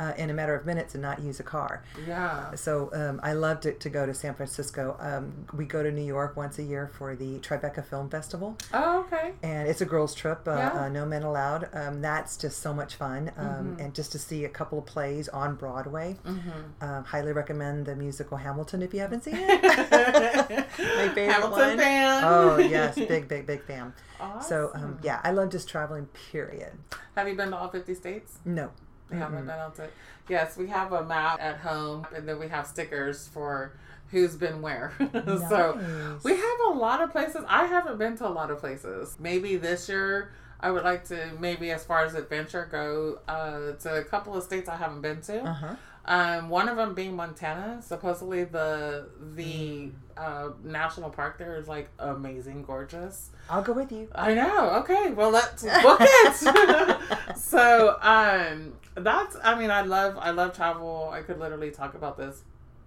uh, 0.00 0.12
in 0.16 0.30
a 0.30 0.34
matter 0.34 0.54
of 0.54 0.66
minutes 0.66 0.94
and 0.94 1.02
not 1.02 1.20
use 1.20 1.40
a 1.40 1.42
car. 1.42 1.82
Yeah. 2.06 2.54
So 2.54 2.90
um, 2.92 3.20
I 3.22 3.32
loved 3.32 3.66
it 3.66 3.80
to 3.80 3.90
go 3.90 4.06
to 4.06 4.14
San 4.14 4.34
Francisco. 4.34 4.96
Um, 5.00 5.46
we 5.52 5.64
go 5.64 5.82
to 5.82 5.90
New 5.90 6.04
York 6.04 6.36
once 6.36 6.58
a 6.58 6.62
year 6.62 6.90
for 6.98 7.14
the 7.14 7.38
Tribeca 7.40 7.84
Film 7.84 8.08
Festival. 8.08 8.56
Oh, 8.72 9.00
okay. 9.00 9.32
And 9.42 9.68
it's 9.68 9.80
a 9.80 9.86
girls' 9.86 10.14
trip. 10.14 10.46
Uh, 10.46 10.56
yeah. 10.56 10.72
Uh, 10.72 10.88
no 10.88 11.06
men 11.06 11.22
allowed. 11.22 11.68
Um, 11.72 12.00
that's 12.00 12.36
just 12.36 12.60
so 12.60 12.72
much 12.72 12.96
fun, 12.96 13.32
um, 13.36 13.46
mm-hmm. 13.46 13.80
and 13.80 13.94
just 13.94 14.12
to 14.12 14.18
see 14.18 14.44
a 14.44 14.48
couple 14.48 14.78
of 14.78 14.86
plays 14.86 15.28
on 15.28 15.56
Broadway. 15.56 16.16
Mm-hmm. 16.24 16.84
Um, 16.84 17.04
highly 17.04 17.32
recommend 17.32 17.86
the 17.86 17.96
musical 17.96 18.36
Hamilton 18.36 18.82
if 18.82 18.94
you 18.94 19.00
haven't 19.00 19.24
seen 19.24 19.36
it. 19.36 19.62
My 20.78 21.08
favorite 21.08 21.32
Hamilton 21.32 21.68
one. 21.68 21.78
fan. 21.78 22.24
Oh 22.24 22.58
yes, 22.58 22.94
big, 22.94 23.28
big, 23.28 23.46
big 23.46 23.61
fan. 23.62 23.92
Awesome. 24.20 24.48
So 24.48 24.70
um, 24.74 24.98
yeah, 25.02 25.20
I 25.24 25.32
love 25.32 25.50
just 25.50 25.68
traveling. 25.68 26.06
Period. 26.30 26.72
Have 27.16 27.28
you 27.28 27.34
been 27.34 27.50
to 27.50 27.56
all 27.56 27.68
fifty 27.68 27.94
states? 27.94 28.38
No. 28.44 28.70
Mm-hmm. 29.10 29.18
haven't 29.18 29.46
been 29.46 29.60
able 29.60 29.70
to. 29.72 29.88
Yes, 30.28 30.56
we 30.56 30.68
have 30.68 30.92
a 30.92 31.04
map 31.04 31.38
at 31.40 31.58
home, 31.58 32.06
and 32.14 32.26
then 32.28 32.38
we 32.38 32.48
have 32.48 32.66
stickers 32.66 33.28
for 33.28 33.76
who's 34.10 34.36
been 34.36 34.62
where. 34.62 34.92
Nice. 35.12 35.48
so 35.48 36.18
we 36.24 36.32
have 36.36 36.60
a 36.68 36.70
lot 36.70 37.02
of 37.02 37.10
places. 37.10 37.44
I 37.48 37.66
haven't 37.66 37.98
been 37.98 38.16
to 38.18 38.26
a 38.26 38.30
lot 38.30 38.50
of 38.50 38.58
places. 38.58 39.16
Maybe 39.18 39.56
this 39.56 39.88
year 39.88 40.32
I 40.60 40.70
would 40.70 40.84
like 40.84 41.04
to 41.08 41.32
maybe 41.40 41.70
as 41.72 41.84
far 41.84 42.04
as 42.04 42.14
adventure 42.14 42.68
go 42.70 43.18
uh, 43.26 43.72
to 43.82 43.96
a 43.96 44.04
couple 44.04 44.36
of 44.36 44.44
states 44.44 44.68
I 44.68 44.76
haven't 44.76 45.00
been 45.00 45.20
to. 45.22 45.42
Uh-huh. 45.42 45.74
Um, 46.04 46.48
one 46.48 46.68
of 46.68 46.76
them 46.76 46.94
being 46.94 47.14
Montana. 47.14 47.80
Supposedly 47.82 48.44
the 48.44 49.08
the 49.34 49.90
uh, 50.16 50.50
national 50.64 51.10
park 51.10 51.38
there 51.38 51.56
is 51.56 51.68
like 51.68 51.90
amazing, 51.98 52.64
gorgeous. 52.64 53.30
I'll 53.48 53.62
go 53.62 53.72
with 53.72 53.92
you. 53.92 54.08
I 54.14 54.34
know. 54.34 54.70
Okay, 54.80 55.12
well 55.12 55.30
let's 55.30 55.62
book 55.62 55.98
it. 56.00 57.36
so 57.36 57.96
um, 58.00 58.72
that's. 58.94 59.36
I 59.42 59.58
mean, 59.58 59.70
I 59.70 59.82
love 59.82 60.16
I 60.18 60.30
love 60.30 60.54
travel. 60.54 61.10
I 61.12 61.22
could 61.22 61.38
literally 61.38 61.70
talk 61.70 61.94
about 61.94 62.16
this 62.16 62.42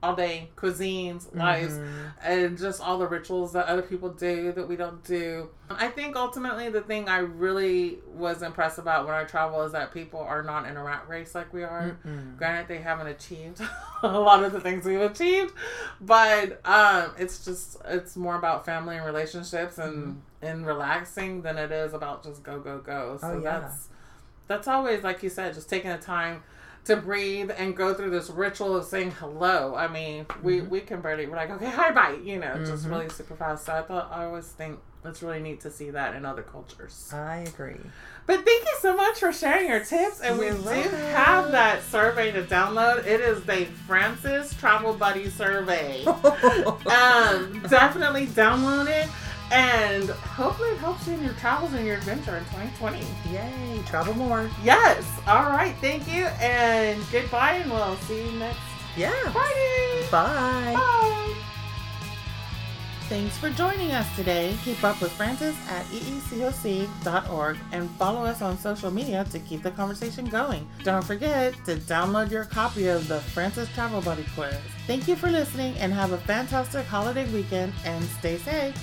all 0.06 0.16
day 0.16 0.50
cuisines, 0.56 1.34
lives, 1.36 1.74
mm-hmm. 1.74 2.08
and 2.22 2.58
just 2.58 2.80
all 2.82 3.00
the 3.00 3.08
rituals 3.08 3.54
that 3.54 3.66
other 3.66 3.82
people 3.82 4.10
do 4.10 4.52
that 4.52 4.68
we 4.68 4.76
don't 4.76 5.04
do. 5.04 5.50
I 5.70 5.88
think 5.88 6.16
ultimately 6.16 6.70
the 6.70 6.82
thing 6.82 7.10
I 7.10 7.20
really 7.20 7.98
was 8.14 8.44
impressed 8.44 8.78
about 8.78 9.08
when 9.08 9.16
I 9.16 9.24
travel 9.24 9.64
is 9.64 9.72
that 9.72 9.92
people 9.92 10.20
are 10.20 10.44
not 10.44 10.68
in 10.68 10.78
a 10.78 10.84
rat 10.84 11.08
race 11.08 11.34
like 11.34 11.52
we 11.52 11.64
are. 11.64 11.98
Mm-mm. 12.06 12.38
Granted, 12.38 12.68
they 12.68 12.78
haven't 12.78 13.08
achieved 13.08 13.62
a 14.04 14.20
lot 14.20 14.44
of 14.44 14.52
the 14.52 14.62
things 14.62 14.86
we've 14.86 15.02
achieved, 15.02 15.54
but 16.00 16.62
um, 16.66 17.12
it's 17.18 17.44
just 17.44 17.78
it's 17.86 18.16
more 18.16 18.36
about 18.36 18.66
family 18.66 18.96
and 18.96 19.06
relationships 19.06 19.80
and 19.80 19.96
mm-hmm. 19.96 20.46
and 20.46 20.68
relaxing 20.68 21.42
than 21.42 21.58
it 21.58 21.72
is 21.72 21.94
about 21.94 22.24
just 22.24 22.44
go 22.44 22.60
go 22.60 22.78
go. 22.78 23.18
So 23.20 23.28
oh, 23.28 23.42
yeah. 23.42 23.60
that's 23.60 23.88
that's 24.48 24.68
always 24.68 25.04
like 25.04 25.24
you 25.24 25.30
said, 25.30 25.56
just 25.56 25.70
taking 25.70 25.90
the 25.90 25.98
time 25.98 26.44
to 26.86 26.96
breathe 26.96 27.52
and 27.56 27.76
go 27.76 27.94
through 27.94 28.12
this 28.12 28.30
ritual 28.30 28.76
of 28.76 28.86
saying 28.86 29.12
hello. 29.12 29.76
I 29.76 29.88
mean, 29.88 30.26
we 30.42 30.60
mm-hmm. 30.60 30.70
we 30.70 30.82
can 30.82 31.02
barely 31.02 31.26
we're 31.26 31.36
like, 31.36 31.52
okay, 31.52 31.70
hi, 31.70 31.92
bye, 31.92 32.18
you 32.24 32.40
know, 32.40 32.48
mm-hmm. 32.48 32.66
just 32.66 32.88
really 32.88 33.10
super 33.10 33.36
fast. 33.36 33.66
So 33.66 33.74
I 33.74 33.82
thought 33.82 34.12
I 34.12 34.26
always 34.26 34.48
think 34.48 34.80
it's 35.04 35.22
really 35.22 35.40
neat 35.40 35.62
to 35.62 35.72
see 35.72 35.92
that 35.92 36.16
in 36.16 36.26
other 36.26 36.42
cultures. 36.42 37.12
I 37.14 37.38
agree. 37.38 37.78
But 38.26 38.44
thank 38.44 38.66
you 38.66 38.76
so 38.80 38.96
much 38.96 39.20
for 39.20 39.32
sharing 39.32 39.70
your 39.70 39.84
tips. 39.84 40.20
And 40.20 40.40
we 40.40 40.50
do 40.50 40.56
have 40.64 41.52
that 41.52 41.84
survey 41.84 42.32
to 42.32 42.42
download. 42.44 43.06
It 43.06 43.22
is 43.22 43.44
the 43.44 43.66
Francis 43.88 44.54
Travel 44.56 44.94
Buddy 44.94 45.30
Survey. 45.30 46.04
um, 46.06 47.64
definitely 47.70 48.26
download 48.28 48.88
it. 48.88 49.08
And 49.52 50.10
hopefully 50.10 50.70
it 50.70 50.78
helps 50.80 51.08
you 51.08 51.14
in 51.14 51.24
your 51.24 51.34
travels 51.34 51.74
and 51.74 51.86
your 51.86 51.98
adventure 51.98 52.38
in 52.38 52.44
2020. 52.46 53.00
Yay, 53.32 53.82
travel 53.86 54.14
more. 54.16 54.50
Yes. 54.64 55.06
All 55.28 55.44
right. 55.44 55.76
Thank 55.82 56.08
you. 56.08 56.26
And 56.42 57.02
goodbye. 57.12 57.54
And 57.54 57.72
we'll 57.72 57.96
see 57.98 58.26
you 58.26 58.40
next 58.40 58.60
yeah. 58.98 59.32
Friday. 59.32 60.08
Bye. 60.12 60.74
Bye. 60.74 61.36
Thanks 63.08 63.38
for 63.38 63.52
joining 63.52 63.92
us 63.92 64.16
today. 64.16 64.58
Keep 64.64 64.84
up 64.84 65.00
with 65.00 65.12
Francis 65.12 65.56
at 65.70 65.86
eecoc.org 65.88 67.58
and 67.72 67.88
follow 67.92 68.26
us 68.26 68.42
on 68.42 68.58
social 68.58 68.90
media 68.90 69.24
to 69.26 69.38
keep 69.38 69.62
the 69.62 69.70
conversation 69.70 70.26
going. 70.26 70.68
Don't 70.84 71.04
forget 71.04 71.54
to 71.66 71.76
download 71.76 72.32
your 72.32 72.46
copy 72.46 72.88
of 72.88 73.08
the 73.08 73.20
Francis 73.20 73.70
Travel 73.76 74.02
Buddy 74.02 74.26
Quiz. 74.34 74.56
Thank 74.88 75.08
you 75.08 75.16
for 75.16 75.30
listening 75.30 75.78
and 75.78 75.94
have 75.94 76.14
a 76.14 76.18
fantastic 76.18 76.88
holiday 76.88 77.32
weekend 77.32 77.74
and 77.86 78.04
stay 78.06 78.38
safe. 78.38 78.76